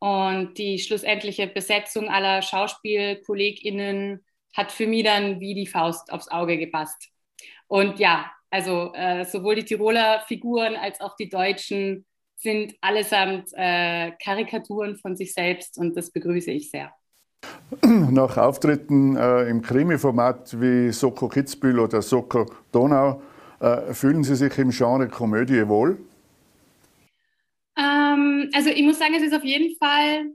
Und 0.01 0.59
die 0.59 0.79
schlussendliche 0.79 1.47
Besetzung 1.47 2.09
aller 2.09 2.43
SchauspielkollegInnen 2.43 4.25
hat 4.55 4.71
für 4.71 4.87
mich 4.87 5.05
dann 5.05 5.41
wie 5.41 5.55
die 5.55 5.67
Faust 5.67 6.13
aufs 6.13 6.29
Auge 6.29 6.59
gepasst. 6.59 7.09
Und 7.67 7.99
ja, 7.99 8.31
also 8.51 8.93
äh, 8.95 9.25
sowohl 9.25 9.57
die 9.57 9.65
Tiroler 9.65 10.21
Figuren 10.29 10.77
als 10.77 11.01
auch 11.01 11.17
die 11.17 11.29
Deutschen 11.29 12.07
sind 12.39 12.75
allesamt 12.81 13.51
äh, 13.55 14.13
Karikaturen 14.23 14.97
von 14.97 15.17
sich 15.17 15.35
selbst 15.35 15.77
und 15.77 15.97
das 15.97 16.11
begrüße 16.11 16.51
ich 16.53 16.71
sehr. 16.71 16.93
Nach 17.83 18.37
Auftritten 18.37 19.17
äh, 19.17 19.49
im 19.49 19.61
Krimi-Format 19.61 20.61
wie 20.61 20.91
Soko 20.93 21.29
Kitzbühel 21.29 21.81
oder 21.81 22.01
Soko 22.01 22.47
Donau, 22.73 23.21
äh, 23.61 23.93
fühlen 23.93 24.23
Sie 24.23 24.37
sich 24.37 24.57
im 24.59 24.71
Genre 24.71 25.09
Komödie 25.09 25.67
wohl? 25.69 25.99
Ähm, 27.77 28.51
also 28.55 28.71
ich 28.71 28.83
muss 28.83 28.99
sagen, 28.99 29.15
es 29.15 29.23
ist 29.23 29.35
auf 29.35 29.45
jeden 29.45 29.77
Fall, 29.77 30.33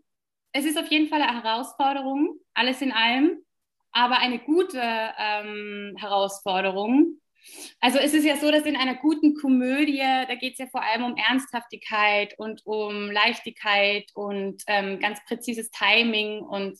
es 0.52 0.66
ist 0.66 0.78
auf 0.78 0.88
jeden 0.88 1.08
Fall 1.08 1.22
eine 1.22 1.42
Herausforderung, 1.42 2.38
alles 2.54 2.82
in 2.82 2.92
allem, 2.92 3.38
aber 3.92 4.20
eine 4.20 4.40
gute 4.40 4.82
ähm, 4.82 5.96
Herausforderung. 5.98 7.18
Also 7.80 8.00
es 8.00 8.14
ist 8.14 8.26
ja 8.26 8.38
so, 8.38 8.52
dass 8.52 8.66
in 8.66 8.76
einer 8.76 8.96
guten 8.96 9.36
Komödie, 9.36 10.00
da 10.00 10.36
geht 10.36 10.54
es 10.54 10.60
ja 10.60 10.68
vor 10.68 10.84
allem 10.84 11.04
um 11.04 11.16
Ernsthaftigkeit 11.18 12.34
und 12.38 12.66
um 12.66 13.12
Leichtigkeit 13.12 14.10
und 14.14 14.64
ähm, 14.68 15.00
ganz 15.00 15.20
präzises 15.26 15.70
Timing 15.72 16.42
und 16.42 16.78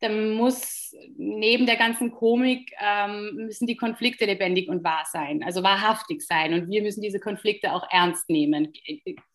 da 0.00 0.08
muss 0.08 0.94
neben 1.16 1.66
der 1.66 1.76
ganzen 1.76 2.10
Komik 2.10 2.72
ähm, 2.80 3.32
müssen 3.36 3.66
die 3.66 3.76
Konflikte 3.76 4.24
lebendig 4.24 4.68
und 4.68 4.82
wahr 4.82 5.04
sein, 5.10 5.42
also 5.44 5.62
wahrhaftig 5.62 6.22
sein. 6.22 6.54
Und 6.54 6.70
wir 6.70 6.82
müssen 6.82 7.02
diese 7.02 7.20
Konflikte 7.20 7.74
auch 7.74 7.86
ernst 7.90 8.30
nehmen. 8.30 8.72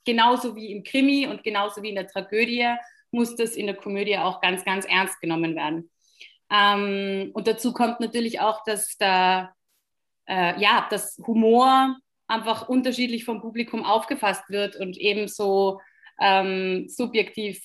Genauso 0.05 0.55
wie 0.55 0.71
im 0.71 0.83
Krimi 0.83 1.27
und 1.27 1.43
genauso 1.43 1.83
wie 1.83 1.89
in 1.89 1.95
der 1.95 2.07
Tragödie 2.07 2.67
muss 3.11 3.35
das 3.35 3.55
in 3.55 3.67
der 3.67 3.75
Komödie 3.75 4.17
auch 4.17 4.41
ganz, 4.41 4.65
ganz 4.65 4.85
ernst 4.85 5.21
genommen 5.21 5.55
werden. 5.55 5.91
Ähm, 6.51 7.29
und 7.33 7.47
dazu 7.47 7.71
kommt 7.71 7.99
natürlich 7.99 8.39
auch, 8.39 8.63
dass 8.63 8.97
da, 8.97 9.53
äh, 10.27 10.59
ja, 10.59 10.87
das 10.89 11.17
Humor 11.25 11.97
einfach 12.27 12.67
unterschiedlich 12.67 13.25
vom 13.25 13.41
Publikum 13.41 13.83
aufgefasst 13.83 14.49
wird 14.49 14.75
und 14.75 14.97
ebenso 14.97 15.79
ähm, 16.19 16.87
subjektiv 16.87 17.61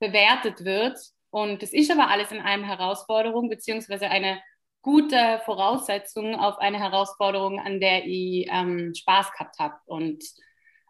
bewertet 0.00 0.64
wird. 0.64 0.98
Und 1.30 1.62
es 1.62 1.72
ist 1.72 1.90
aber 1.90 2.08
alles 2.08 2.32
in 2.32 2.40
einem 2.40 2.64
Herausforderung, 2.64 3.48
beziehungsweise 3.48 4.08
eine 4.08 4.40
gute 4.82 5.40
Voraussetzung 5.44 6.34
auf 6.34 6.58
eine 6.58 6.78
Herausforderung, 6.78 7.60
an 7.60 7.80
der 7.80 8.06
ich 8.06 8.48
ähm, 8.50 8.92
Spaß 8.94 9.32
gehabt 9.32 9.58
habe. 9.58 9.76
Und 9.86 10.24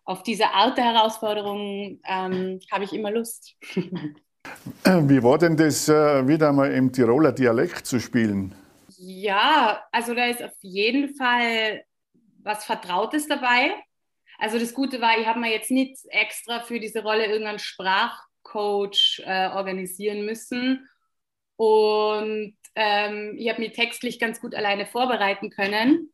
auf 0.05 0.23
diese 0.23 0.55
alte 0.55 0.83
Herausforderung 0.83 2.01
ähm, 2.09 2.61
habe 2.73 2.85
ich 2.85 2.93
immer 2.93 3.11
Lust. 3.11 3.57
Wie 4.85 5.23
war 5.23 5.37
denn 5.39 5.57
das, 5.57 5.89
äh, 5.89 6.27
wieder 6.27 6.53
mal 6.53 6.73
im 6.73 6.91
Tiroler 6.91 7.33
Dialekt 7.33 7.87
zu 7.87 8.01
spielen? 8.01 8.55
Ja, 9.03 9.83
also 9.93 10.15
da 10.15 10.27
ist 10.27 10.43
auf 10.43 10.53
jeden 10.61 11.15
Fall 11.15 11.83
was 12.43 12.67
Vertrautes 12.67 13.27
dabei. 13.27 13.75
Also 14.39 14.59
das 14.59 14.75
Gute 14.75 15.01
war, 15.01 15.19
ich 15.19 15.27
habe 15.27 15.41
mir 15.41 15.51
jetzt 15.51 15.71
nicht 15.71 15.97
extra 16.11 16.61
für 16.61 16.79
diese 16.81 17.03
Rolle 17.03 17.25
irgendeinen 17.25 17.59
Sprach 17.59 18.23
Coach 18.43 19.23
äh, 19.25 19.49
organisieren 19.49 20.27
müssen. 20.27 20.87
Und 21.57 22.59
ähm, 22.75 23.37
ich 23.39 23.49
habe 23.49 23.63
mich 23.63 23.73
textlich 23.73 24.19
ganz 24.19 24.39
gut 24.39 24.55
alleine 24.55 24.85
vorbereiten 24.85 25.49
können. 25.49 26.13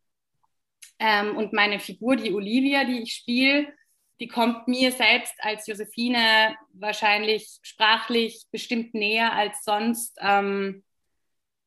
Ähm, 1.01 1.37
und 1.37 1.53
meine 1.53 1.81
Figur, 1.81 2.15
die 2.15 2.33
Olivia, 2.33 2.85
die 2.85 3.03
ich 3.03 3.15
spiele, 3.15 3.67
die 4.21 4.29
kommt 4.29 4.69
mir 4.69 4.93
selbst 4.93 5.35
als 5.41 5.67
Josephine 5.67 6.57
wahrscheinlich 6.73 7.59
sprachlich 7.63 8.47
bestimmt 8.53 8.95
näher 8.95 9.33
als 9.33 9.65
sonst, 9.65 10.17
ähm, 10.21 10.85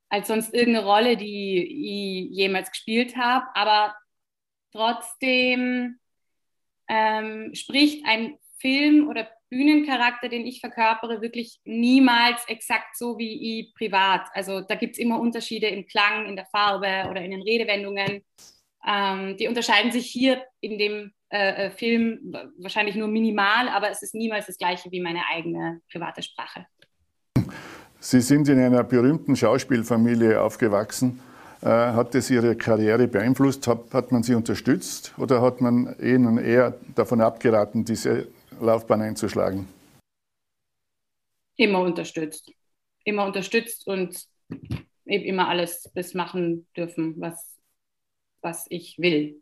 als 0.10 0.28
sonst 0.28 0.54
irgendeine 0.54 0.86
Rolle, 0.86 1.18
die 1.18 2.30
ich 2.32 2.38
jemals 2.38 2.72
gespielt 2.72 3.16
habe. 3.16 3.46
Aber 3.54 3.96
trotzdem 4.72 6.00
ähm, 6.88 7.54
spricht 7.54 8.06
ein 8.06 8.38
Film 8.60 9.08
oder 9.08 9.30
Bühnencharakter, 9.50 10.30
den 10.30 10.46
ich 10.46 10.60
verkörpere, 10.60 11.22
wirklich 11.22 11.60
niemals 11.64 12.48
exakt 12.48 12.98
so 12.98 13.18
wie 13.18 13.62
ich 13.62 13.74
privat. 13.74 14.28
Also 14.34 14.62
da 14.62 14.76
gibt 14.76 14.94
es 14.94 15.00
immer 15.00 15.20
Unterschiede 15.20 15.68
im 15.68 15.88
Klang, 15.88 16.28
in 16.28 16.36
der 16.36 16.46
Farbe 16.46 17.08
oder 17.10 17.22
in 17.22 17.32
den 17.32 17.42
Redewendungen. 17.42 18.24
Ähm, 18.86 19.38
die 19.38 19.48
unterscheiden 19.48 19.92
sich 19.92 20.08
hier 20.08 20.46
in 20.62 20.78
dem 20.78 21.14
äh, 21.32 21.68
äh, 21.68 21.72
Film 21.72 22.34
wahrscheinlich 22.58 22.96
nur 22.96 23.08
minimal, 23.08 23.70
aber 23.70 23.90
es 23.90 24.02
ist 24.02 24.16
niemals 24.16 24.48
das 24.48 24.58
gleiche 24.58 24.92
wie 24.92 25.02
meine 25.02 25.28
eigene 25.28 25.82
private 25.92 26.22
Sprache. 26.22 26.66
Sie 28.02 28.22
sind 28.22 28.48
in 28.48 28.60
einer 28.60 28.84
berühmten 28.84 29.36
Schauspielfamilie 29.36 30.42
aufgewachsen. 30.42 31.20
Äh, 31.62 31.68
hat 31.68 32.16
das 32.16 32.30
Ihre 32.30 32.56
Karriere 32.56 33.08
beeinflusst? 33.10 33.68
Hat, 33.68 34.12
man 34.12 34.24
Sie 34.24 34.36
unterstützt 34.36 35.14
oder 35.18 35.42
hat 35.42 35.60
man 35.60 35.96
Ihnen 36.00 36.38
eher 36.38 36.76
davon 36.96 37.20
abgeraten, 37.20 37.84
diese 37.84 38.30
Laufbahn 38.62 39.02
einzuschlagen? 39.02 39.68
Immer 41.58 41.82
unterstützt. 41.82 42.54
Immer 43.04 43.26
unterstützt 43.26 43.86
und 43.86 44.26
eben 45.06 45.26
immer 45.26 45.50
alles 45.50 45.90
das 45.94 46.14
machen 46.14 46.68
dürfen, 46.78 47.16
was, 47.20 47.58
was 48.42 48.66
ich 48.70 48.98
will. 48.98 49.42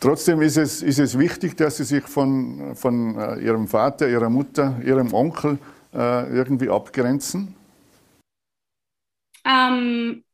Trotzdem 0.00 0.40
ist 0.40 0.56
es, 0.56 0.82
ist 0.82 0.98
es 0.98 1.18
wichtig, 1.18 1.58
dass 1.58 1.76
Sie 1.76 1.84
sich 1.84 2.04
von, 2.04 2.74
von 2.74 3.18
äh, 3.18 3.40
Ihrem 3.40 3.68
Vater, 3.68 4.08
Ihrer 4.08 4.30
Mutter, 4.30 4.80
Ihrem 4.82 5.12
Onkel 5.12 5.58
äh, 5.94 6.28
irgendwie 6.28 6.68
abgrenzen? 6.68 7.54
Ähm, 9.44 10.24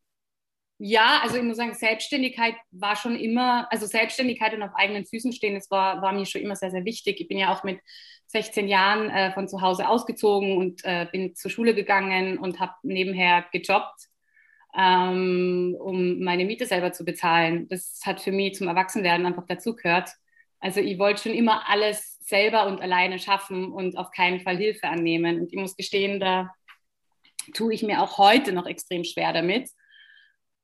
ja, 0.78 1.20
also 1.22 1.36
ich 1.36 1.42
muss 1.42 1.56
sagen, 1.56 1.72
Selbstständigkeit 1.74 2.54
war 2.70 2.96
schon 2.96 3.16
immer, 3.16 3.66
also 3.72 3.86
Selbstständigkeit 3.86 4.52
und 4.52 4.62
auf 4.62 4.74
eigenen 4.74 5.06
Füßen 5.06 5.32
stehen, 5.32 5.54
das 5.54 5.70
war, 5.70 6.02
war 6.02 6.12
mir 6.12 6.26
schon 6.26 6.42
immer 6.42 6.56
sehr, 6.56 6.70
sehr 6.70 6.84
wichtig. 6.84 7.18
Ich 7.20 7.28
bin 7.28 7.38
ja 7.38 7.52
auch 7.54 7.64
mit 7.64 7.80
16 8.26 8.68
Jahren 8.68 9.08
äh, 9.08 9.32
von 9.32 9.48
zu 9.48 9.62
Hause 9.62 9.88
ausgezogen 9.88 10.58
und 10.58 10.84
äh, 10.84 11.06
bin 11.10 11.34
zur 11.34 11.50
Schule 11.50 11.74
gegangen 11.74 12.38
und 12.38 12.60
habe 12.60 12.74
nebenher 12.82 13.46
gejobbt, 13.52 14.08
ähm, 14.76 15.76
um 15.80 16.20
meine 16.20 16.44
Miete 16.44 16.66
selber 16.66 16.92
zu 16.92 17.04
bezahlen. 17.04 17.68
Das 17.68 18.00
hat 18.04 18.20
für 18.20 18.32
mich 18.32 18.54
zum 18.56 18.68
Erwachsenwerden 18.68 19.24
einfach 19.24 19.46
dazugehört. 19.46 20.10
Also 20.60 20.80
ich 20.80 20.98
wollte 20.98 21.22
schon 21.22 21.32
immer 21.32 21.68
alles 21.68 22.15
selber 22.26 22.66
und 22.66 22.80
alleine 22.80 23.18
schaffen 23.18 23.72
und 23.72 23.96
auf 23.96 24.10
keinen 24.10 24.40
Fall 24.40 24.56
Hilfe 24.56 24.88
annehmen. 24.88 25.40
Und 25.40 25.52
ich 25.52 25.58
muss 25.58 25.76
gestehen, 25.76 26.20
da 26.20 26.52
tue 27.54 27.72
ich 27.72 27.82
mir 27.82 28.02
auch 28.02 28.18
heute 28.18 28.52
noch 28.52 28.66
extrem 28.66 29.04
schwer 29.04 29.32
damit. 29.32 29.70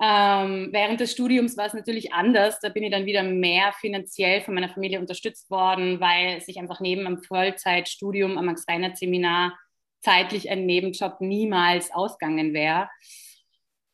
Ähm, 0.02 0.70
während 0.72 0.98
des 0.98 1.12
Studiums 1.12 1.56
war 1.56 1.66
es 1.66 1.74
natürlich 1.74 2.12
anders. 2.12 2.58
Da 2.60 2.70
bin 2.70 2.82
ich 2.82 2.90
dann 2.90 3.06
wieder 3.06 3.22
mehr 3.22 3.72
finanziell 3.80 4.40
von 4.40 4.54
meiner 4.54 4.68
Familie 4.68 4.98
unterstützt 4.98 5.48
worden, 5.48 6.00
weil 6.00 6.40
sich 6.40 6.58
einfach 6.58 6.80
neben 6.80 7.06
einem 7.06 7.22
Vollzeitstudium 7.22 8.36
am 8.36 8.46
Max-Reinhardt-Seminar 8.46 9.56
zeitlich 10.00 10.50
ein 10.50 10.66
Nebenjob 10.66 11.20
niemals 11.20 11.92
ausgegangen 11.92 12.52
wäre. 12.52 12.88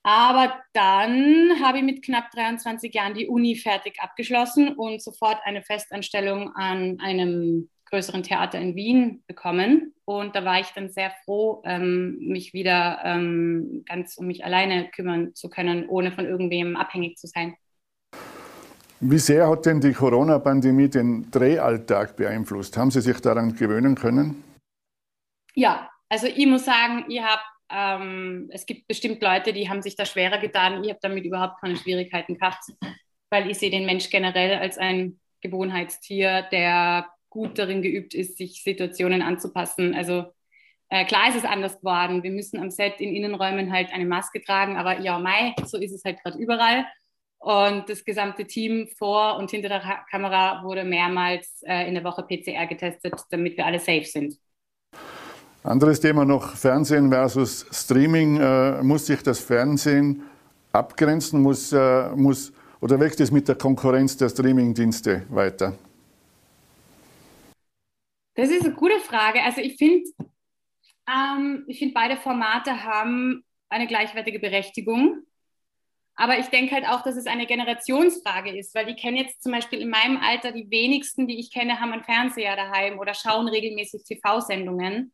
Aber 0.02 0.54
dann 0.72 1.60
habe 1.62 1.78
ich 1.78 1.84
mit 1.84 2.04
knapp 2.04 2.30
23 2.30 2.94
Jahren 2.94 3.14
die 3.14 3.28
Uni 3.28 3.56
fertig 3.56 4.00
abgeschlossen 4.00 4.74
und 4.74 5.02
sofort 5.02 5.38
eine 5.44 5.62
Festanstellung 5.62 6.54
an 6.54 6.98
einem 7.00 7.68
größeren 7.90 8.22
Theater 8.22 8.58
in 8.58 8.74
Wien 8.74 9.22
bekommen. 9.26 9.94
Und 10.04 10.36
da 10.36 10.44
war 10.44 10.60
ich 10.60 10.68
dann 10.68 10.90
sehr 10.90 11.12
froh, 11.24 11.62
ähm, 11.64 12.18
mich 12.20 12.52
wieder 12.52 13.00
ähm, 13.04 13.84
ganz 13.86 14.16
um 14.16 14.26
mich 14.26 14.44
alleine 14.44 14.88
kümmern 14.90 15.34
zu 15.34 15.48
können, 15.48 15.88
ohne 15.88 16.12
von 16.12 16.26
irgendwem 16.26 16.76
abhängig 16.76 17.18
zu 17.18 17.26
sein. 17.26 17.56
Wie 19.00 19.18
sehr 19.18 19.48
hat 19.48 19.64
denn 19.64 19.80
die 19.80 19.92
Corona-Pandemie 19.92 20.88
den 20.88 21.30
Drehalltag 21.30 22.16
beeinflusst? 22.16 22.76
Haben 22.76 22.90
Sie 22.90 23.00
sich 23.00 23.20
daran 23.20 23.54
gewöhnen 23.54 23.94
können? 23.94 24.42
Ja, 25.54 25.88
also 26.08 26.26
ich 26.26 26.46
muss 26.46 26.64
sagen, 26.64 27.04
ich 27.08 27.20
habe 27.22 27.42
ähm, 27.70 28.48
es 28.52 28.66
gibt 28.66 28.88
bestimmt 28.88 29.22
Leute, 29.22 29.52
die 29.52 29.68
haben 29.68 29.82
sich 29.82 29.96
da 29.96 30.04
schwerer 30.06 30.38
getan. 30.38 30.82
Ich 30.82 30.90
habe 30.90 31.00
damit 31.02 31.24
überhaupt 31.24 31.60
keine 31.60 31.76
Schwierigkeiten 31.76 32.38
gehabt, 32.38 32.64
weil 33.30 33.50
ich 33.50 33.58
sehe 33.58 33.70
den 33.70 33.86
Mensch 33.86 34.10
generell 34.10 34.58
als 34.58 34.78
ein 34.78 35.20
Gewohnheitstier, 35.40 36.42
der 36.50 37.08
gut 37.30 37.58
darin 37.58 37.82
geübt 37.82 38.14
ist, 38.14 38.38
sich 38.38 38.62
Situationen 38.62 39.22
anzupassen. 39.22 39.94
Also 39.94 40.24
äh, 40.88 41.04
klar 41.04 41.28
ist 41.28 41.36
es 41.36 41.44
anders 41.44 41.78
geworden. 41.78 42.22
Wir 42.22 42.30
müssen 42.30 42.58
am 42.58 42.70
Set 42.70 43.00
in 43.00 43.14
Innenräumen 43.14 43.72
halt 43.72 43.92
eine 43.92 44.06
Maske 44.06 44.42
tragen, 44.42 44.76
aber 44.76 45.00
ja, 45.00 45.18
Mai, 45.18 45.54
so 45.64 45.78
ist 45.78 45.92
es 45.92 46.04
halt 46.04 46.22
gerade 46.22 46.38
überall. 46.38 46.86
Und 47.38 47.88
das 47.88 48.04
gesamte 48.04 48.46
Team 48.46 48.88
vor 48.96 49.36
und 49.36 49.50
hinter 49.50 49.68
der 49.68 50.04
Kamera 50.10 50.64
wurde 50.64 50.84
mehrmals 50.84 51.62
äh, 51.62 51.86
in 51.86 51.94
der 51.94 52.02
Woche 52.02 52.24
PCR 52.24 52.66
getestet, 52.66 53.14
damit 53.30 53.56
wir 53.56 53.66
alle 53.66 53.78
safe 53.78 54.04
sind. 54.04 54.34
Anderes 55.68 56.00
Thema 56.00 56.24
noch, 56.24 56.56
Fernsehen 56.56 57.10
versus 57.10 57.66
Streaming. 57.70 58.40
Äh, 58.40 58.82
muss 58.82 59.04
sich 59.04 59.22
das 59.22 59.38
Fernsehen 59.38 60.22
abgrenzen? 60.72 61.42
Muss, 61.42 61.74
äh, 61.74 62.08
muss, 62.16 62.54
oder 62.80 62.98
wächst 62.98 63.20
es 63.20 63.30
mit 63.30 63.48
der 63.48 63.54
Konkurrenz 63.54 64.16
der 64.16 64.30
Streamingdienste 64.30 65.26
weiter? 65.28 65.76
Das 68.34 68.48
ist 68.48 68.64
eine 68.64 68.72
gute 68.72 68.98
Frage. 69.00 69.42
Also 69.42 69.60
ich 69.60 69.76
finde, 69.76 70.08
ähm, 71.06 71.64
ich 71.66 71.78
finde, 71.78 71.92
beide 71.92 72.16
Formate 72.16 72.82
haben 72.82 73.44
eine 73.68 73.86
gleichwertige 73.86 74.38
Berechtigung. 74.38 75.18
Aber 76.14 76.38
ich 76.38 76.46
denke 76.46 76.76
halt 76.76 76.86
auch, 76.86 77.02
dass 77.02 77.16
es 77.16 77.26
eine 77.26 77.44
Generationsfrage 77.44 78.58
ist, 78.58 78.74
weil 78.74 78.88
ich 78.88 78.96
kenne 78.96 79.20
jetzt 79.20 79.42
zum 79.42 79.52
Beispiel 79.52 79.82
in 79.82 79.90
meinem 79.90 80.16
Alter 80.16 80.50
die 80.50 80.70
wenigsten, 80.70 81.26
die 81.28 81.38
ich 81.38 81.52
kenne, 81.52 81.78
haben 81.78 81.92
einen 81.92 82.04
Fernseher 82.04 82.56
daheim 82.56 82.98
oder 82.98 83.12
schauen 83.12 83.48
regelmäßig 83.48 84.04
TV-Sendungen. 84.04 85.12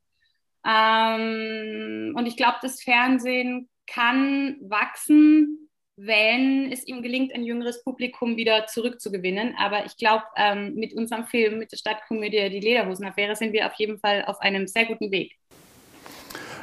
Ähm, 0.67 2.15
und 2.17 2.27
ich 2.27 2.37
glaube, 2.37 2.57
das 2.63 2.83
Fernsehen 2.83 3.69
kann 3.87 4.57
wachsen, 4.63 5.69
wenn 5.97 6.73
es 6.73 6.87
ihm 6.87 7.03
gelingt, 7.03 7.35
ein 7.35 7.45
jüngeres 7.45 7.85
Publikum 7.85 8.37
wieder 8.37 8.67
zurückzugewinnen. 8.67 9.55
Aber 9.59 9.87
ich 9.87 9.97
glaube, 9.97 10.25
ähm, 10.37 10.75
mit 10.75 10.95
unserem 10.95 11.27
Film, 11.27 11.59
mit 11.59 11.71
der 11.71 11.77
Stadtkomödie 11.77 12.51
Die 12.51 12.61
Lederhosen-Affäre, 12.61 13.37
sind 13.37 13.53
wir 13.53 13.67
auf 13.67 13.75
jeden 13.75 13.99
Fall 13.99 14.25
auf 14.25 14.41
einem 14.41 14.67
sehr 14.67 14.87
guten 14.87 15.11
Weg. 15.13 15.37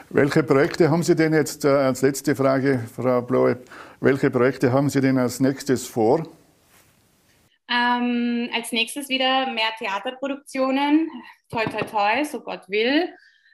Welche 0.09 0.43
Projekte 0.43 0.89
haben 0.89 1.03
Sie 1.03 1.15
denn 1.15 1.33
jetzt, 1.33 1.63
äh, 1.63 1.69
als 1.69 2.01
letzte 2.01 2.35
Frage, 2.35 2.85
Frau 2.93 3.21
Bloe, 3.21 3.57
welche 4.01 4.29
Projekte 4.29 4.73
haben 4.73 4.89
Sie 4.89 4.99
denn 4.99 5.17
als 5.17 5.39
nächstes 5.39 5.87
vor? 5.87 6.27
Ähm, 7.69 8.49
als 8.53 8.73
nächstes 8.73 9.07
wieder 9.07 9.49
mehr 9.53 9.71
Theaterproduktionen. 9.79 11.09
Toi, 11.49 11.63
toi, 11.63 11.83
toi, 11.83 12.23
so 12.25 12.41
Gott 12.41 12.67
will. 12.67 13.07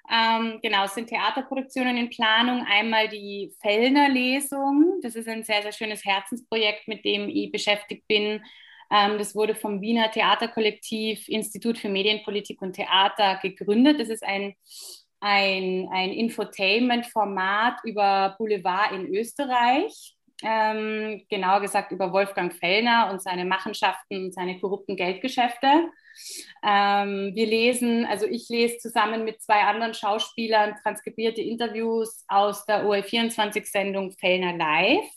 Ähm, 0.10 0.60
genau, 0.62 0.86
es 0.86 0.93
sind 0.95 1.08
Theaterproduktionen 1.08 1.97
in 1.97 2.10
Planung. 2.10 2.66
Einmal 2.66 3.10
die 3.10 3.53
Fellner 3.62 4.10
Lesung. 4.10 4.99
Das 5.01 5.16
ist 5.16 5.28
ein 5.28 5.43
sehr, 5.43 5.62
sehr 5.62 5.74
schönes 5.74 6.05
Herzensprojekt, 6.05 6.88
mit 6.88 7.03
dem 7.05 7.30
ich 7.30 7.51
beschäftigt 7.51 8.08
bin. 8.08 8.41
Ähm, 8.89 9.18
das 9.18 9.36
wurde 9.36 9.55
vom 9.55 9.82
Wiener 9.82 10.10
Theaterkollektiv 10.12 11.28
Institut 11.28 11.78
für 11.78 11.89
Medienpolitik 11.89 12.62
und 12.62 12.74
Theater 12.74 13.39
gegründet. 13.41 13.99
Das 13.99 14.10
ist 14.10 14.24
ein 14.24 14.55
ein, 15.20 15.88
ein 15.91 16.12
Infotainment-Format 16.12 17.80
über 17.84 18.36
Boulevard 18.38 18.91
in 18.93 19.08
Österreich. 19.08 20.16
Ähm, 20.43 21.25
genauer 21.29 21.61
gesagt 21.61 21.91
über 21.91 22.13
Wolfgang 22.13 22.53
Fellner 22.53 23.09
und 23.11 23.21
seine 23.21 23.45
Machenschaften 23.45 24.25
und 24.25 24.33
seine 24.33 24.59
korrupten 24.59 24.95
Geldgeschäfte. 24.95 25.67
Ähm, 26.63 27.31
wir 27.33 27.45
lesen, 27.45 28.05
also 28.05 28.25
ich 28.25 28.47
lese 28.49 28.77
zusammen 28.77 29.23
mit 29.23 29.41
zwei 29.41 29.61
anderen 29.61 29.93
Schauspielern 29.93 30.75
transkribierte 30.83 31.41
Interviews 31.41 32.23
aus 32.27 32.65
der 32.65 32.85
OE24-Sendung 32.85 34.11
Fellner 34.11 34.55
Live 34.55 35.09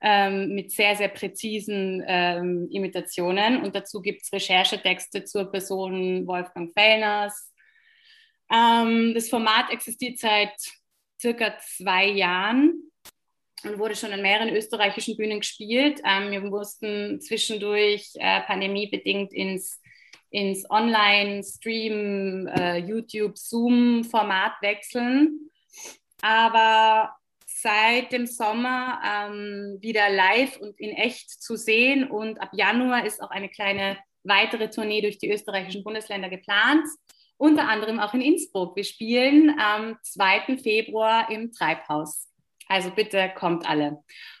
ähm, 0.00 0.54
mit 0.54 0.72
sehr, 0.72 0.96
sehr 0.96 1.08
präzisen 1.08 2.02
ähm, 2.06 2.68
Imitationen. 2.70 3.62
Und 3.62 3.74
dazu 3.74 4.00
gibt 4.00 4.22
es 4.22 4.32
Recherchetexte 4.32 5.24
zur 5.24 5.50
Person 5.50 6.26
Wolfgang 6.26 6.72
Fellners, 6.72 7.54
ähm, 8.50 9.14
das 9.14 9.28
Format 9.28 9.70
existiert 9.70 10.18
seit 10.18 10.54
circa 11.20 11.56
zwei 11.58 12.06
Jahren 12.06 12.83
und 13.64 13.78
wurde 13.78 13.96
schon 13.96 14.12
an 14.12 14.22
mehreren 14.22 14.48
österreichischen 14.48 15.16
Bühnen 15.16 15.40
gespielt. 15.40 16.00
Ähm, 16.04 16.30
wir 16.30 16.40
mussten 16.40 17.20
zwischendurch 17.20 18.10
äh, 18.14 18.40
pandemiebedingt 18.42 19.32
ins, 19.32 19.80
ins 20.30 20.68
Online-Stream, 20.70 22.46
äh, 22.48 22.78
YouTube, 22.78 23.38
Zoom-Format 23.38 24.52
wechseln. 24.60 25.50
Aber 26.22 27.14
seit 27.46 28.12
dem 28.12 28.26
Sommer 28.26 29.00
ähm, 29.04 29.78
wieder 29.80 30.10
live 30.10 30.58
und 30.58 30.78
in 30.78 30.90
echt 30.90 31.30
zu 31.30 31.56
sehen 31.56 32.10
und 32.10 32.40
ab 32.40 32.50
Januar 32.52 33.06
ist 33.06 33.22
auch 33.22 33.30
eine 33.30 33.48
kleine 33.48 33.98
weitere 34.22 34.70
Tournee 34.70 35.00
durch 35.00 35.18
die 35.18 35.30
österreichischen 35.30 35.84
Bundesländer 35.84 36.28
geplant 36.28 36.86
unter 37.36 37.68
anderem 37.68 37.98
auch 38.00 38.14
in 38.14 38.20
Innsbruck. 38.20 38.76
Wir 38.76 38.84
spielen 38.84 39.58
am 39.58 39.96
2. 40.02 40.58
Februar 40.58 41.30
im 41.30 41.52
Treibhaus. 41.52 42.28
Also 42.68 42.90
bitte 42.90 43.30
kommt 43.34 43.68
alle. 43.68 43.98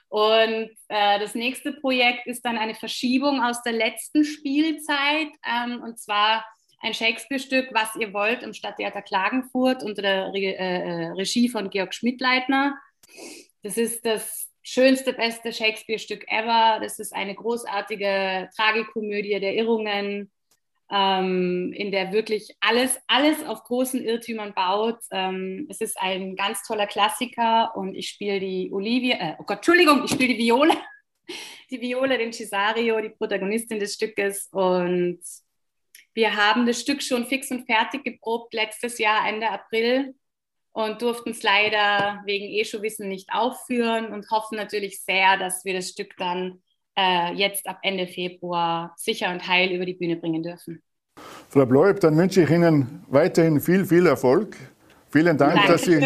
Und 0.08 0.70
äh, 0.88 1.18
das 1.18 1.34
nächste 1.34 1.72
Projekt 1.72 2.26
ist 2.26 2.44
dann 2.44 2.56
eine 2.56 2.74
Verschiebung 2.74 3.42
aus 3.42 3.62
der 3.62 3.72
letzten 3.72 4.24
Spielzeit, 4.24 5.28
ähm, 5.44 5.82
und 5.82 5.98
zwar 5.98 6.44
ein 6.80 6.94
Shakespeare-Stück, 6.94 7.70
was 7.72 7.96
ihr 7.96 8.12
wollt, 8.12 8.42
im 8.42 8.52
Stadttheater 8.52 9.02
Klagenfurt 9.02 9.82
unter 9.82 10.02
der 10.02 10.32
Re 10.32 10.56
äh, 10.56 11.06
Regie 11.16 11.48
von 11.48 11.70
Georg 11.70 11.94
Schmidleitner. 11.94 12.78
Das 13.62 13.76
ist 13.76 14.04
das 14.04 14.50
schönste, 14.62 15.14
beste 15.14 15.52
Shakespeare-Stück 15.52 16.30
ever. 16.30 16.78
Das 16.80 16.98
ist 16.98 17.14
eine 17.14 17.34
großartige 17.34 18.50
Tragikomödie 18.54 19.40
der 19.40 19.54
Irrungen 19.54 20.30
ähm, 20.90 21.72
in 21.72 21.90
der 21.90 22.12
wirklich 22.12 22.56
alles, 22.60 22.98
alles 23.06 23.44
auf 23.44 23.64
großen 23.64 24.02
Irrtümern 24.02 24.54
baut. 24.54 24.98
Ähm, 25.10 25.66
es 25.70 25.80
ist 25.80 25.98
ein 25.98 26.36
ganz 26.36 26.62
toller 26.62 26.86
Klassiker 26.86 27.76
und 27.76 27.94
ich 27.94 28.08
spiele 28.08 28.40
die 28.40 28.70
Olivia, 28.72 29.16
äh, 29.16 29.34
oh 29.38 29.44
Gott, 29.44 29.58
Entschuldigung, 29.58 30.04
ich 30.04 30.10
spiele 30.10 30.34
die 30.34 30.38
Viole, 30.38 30.74
die 31.70 31.80
Viole, 31.80 32.18
den 32.18 32.32
Cesario, 32.32 33.00
die 33.00 33.10
Protagonistin 33.10 33.80
des 33.80 33.94
Stückes 33.94 34.48
und 34.52 35.20
wir 36.12 36.36
haben 36.36 36.64
das 36.64 36.80
Stück 36.80 37.02
schon 37.02 37.26
fix 37.26 37.50
und 37.50 37.66
fertig 37.66 38.04
geprobt 38.04 38.54
letztes 38.54 38.98
Jahr, 38.98 39.26
Ende 39.26 39.50
April 39.50 40.14
und 40.72 41.02
durften 41.02 41.30
es 41.30 41.42
leider 41.42 42.22
wegen 42.24 42.46
Eschowissen 42.46 43.08
nicht 43.08 43.30
aufführen 43.32 44.12
und 44.12 44.30
hoffen 44.30 44.56
natürlich 44.56 45.02
sehr, 45.02 45.38
dass 45.38 45.64
wir 45.64 45.72
das 45.72 45.88
Stück 45.88 46.16
dann 46.16 46.62
äh, 46.96 47.32
jetzt 47.34 47.66
ab 47.66 47.78
Ende 47.82 48.06
Februar 48.06 48.94
sicher 48.96 49.30
und 49.30 49.46
heil 49.46 49.72
über 49.72 49.84
die 49.84 49.94
Bühne 49.94 50.16
bringen 50.16 50.42
dürfen. 50.42 50.82
Frau 51.48 51.66
Bleub, 51.66 52.00
dann 52.00 52.16
wünsche 52.16 52.42
ich 52.42 52.50
Ihnen 52.50 53.04
weiterhin 53.08 53.60
viel, 53.60 53.84
viel 53.84 54.06
Erfolg. 54.06 54.56
Vielen 55.10 55.36
Dank, 55.38 55.66
dass 55.66 55.82
Sie, 55.82 56.00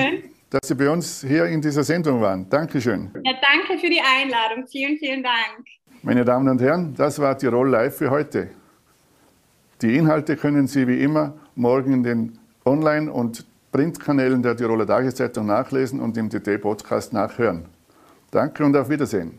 dass 0.50 0.68
Sie 0.68 0.74
bei 0.74 0.90
uns 0.90 1.24
hier 1.26 1.46
in 1.46 1.62
dieser 1.62 1.84
Sendung 1.84 2.20
waren. 2.20 2.48
Dankeschön. 2.48 3.10
Ja, 3.24 3.32
danke 3.32 3.78
für 3.80 3.88
die 3.88 4.00
Einladung. 4.00 4.66
Vielen, 4.66 4.98
vielen 4.98 5.22
Dank. 5.22 5.66
Meine 6.02 6.24
Damen 6.24 6.48
und 6.48 6.60
Herren, 6.60 6.94
das 6.94 7.18
war 7.18 7.36
Tirol 7.36 7.70
Live 7.70 7.96
für 7.96 8.10
heute. 8.10 8.50
Die 9.80 9.96
Inhalte 9.96 10.36
können 10.36 10.66
Sie 10.66 10.86
wie 10.86 11.02
immer 11.02 11.34
morgen 11.54 11.92
in 11.92 12.02
den 12.02 12.38
Online- 12.64 13.10
und 13.10 13.46
Printkanälen 13.72 14.42
der 14.42 14.56
Tiroler 14.56 14.86
Tageszeitung 14.86 15.46
nachlesen 15.46 16.00
und 16.00 16.16
im 16.16 16.28
TT-Podcast 16.30 17.12
nachhören. 17.12 17.66
Danke 18.30 18.64
und 18.64 18.76
auf 18.76 18.88
Wiedersehen. 18.88 19.38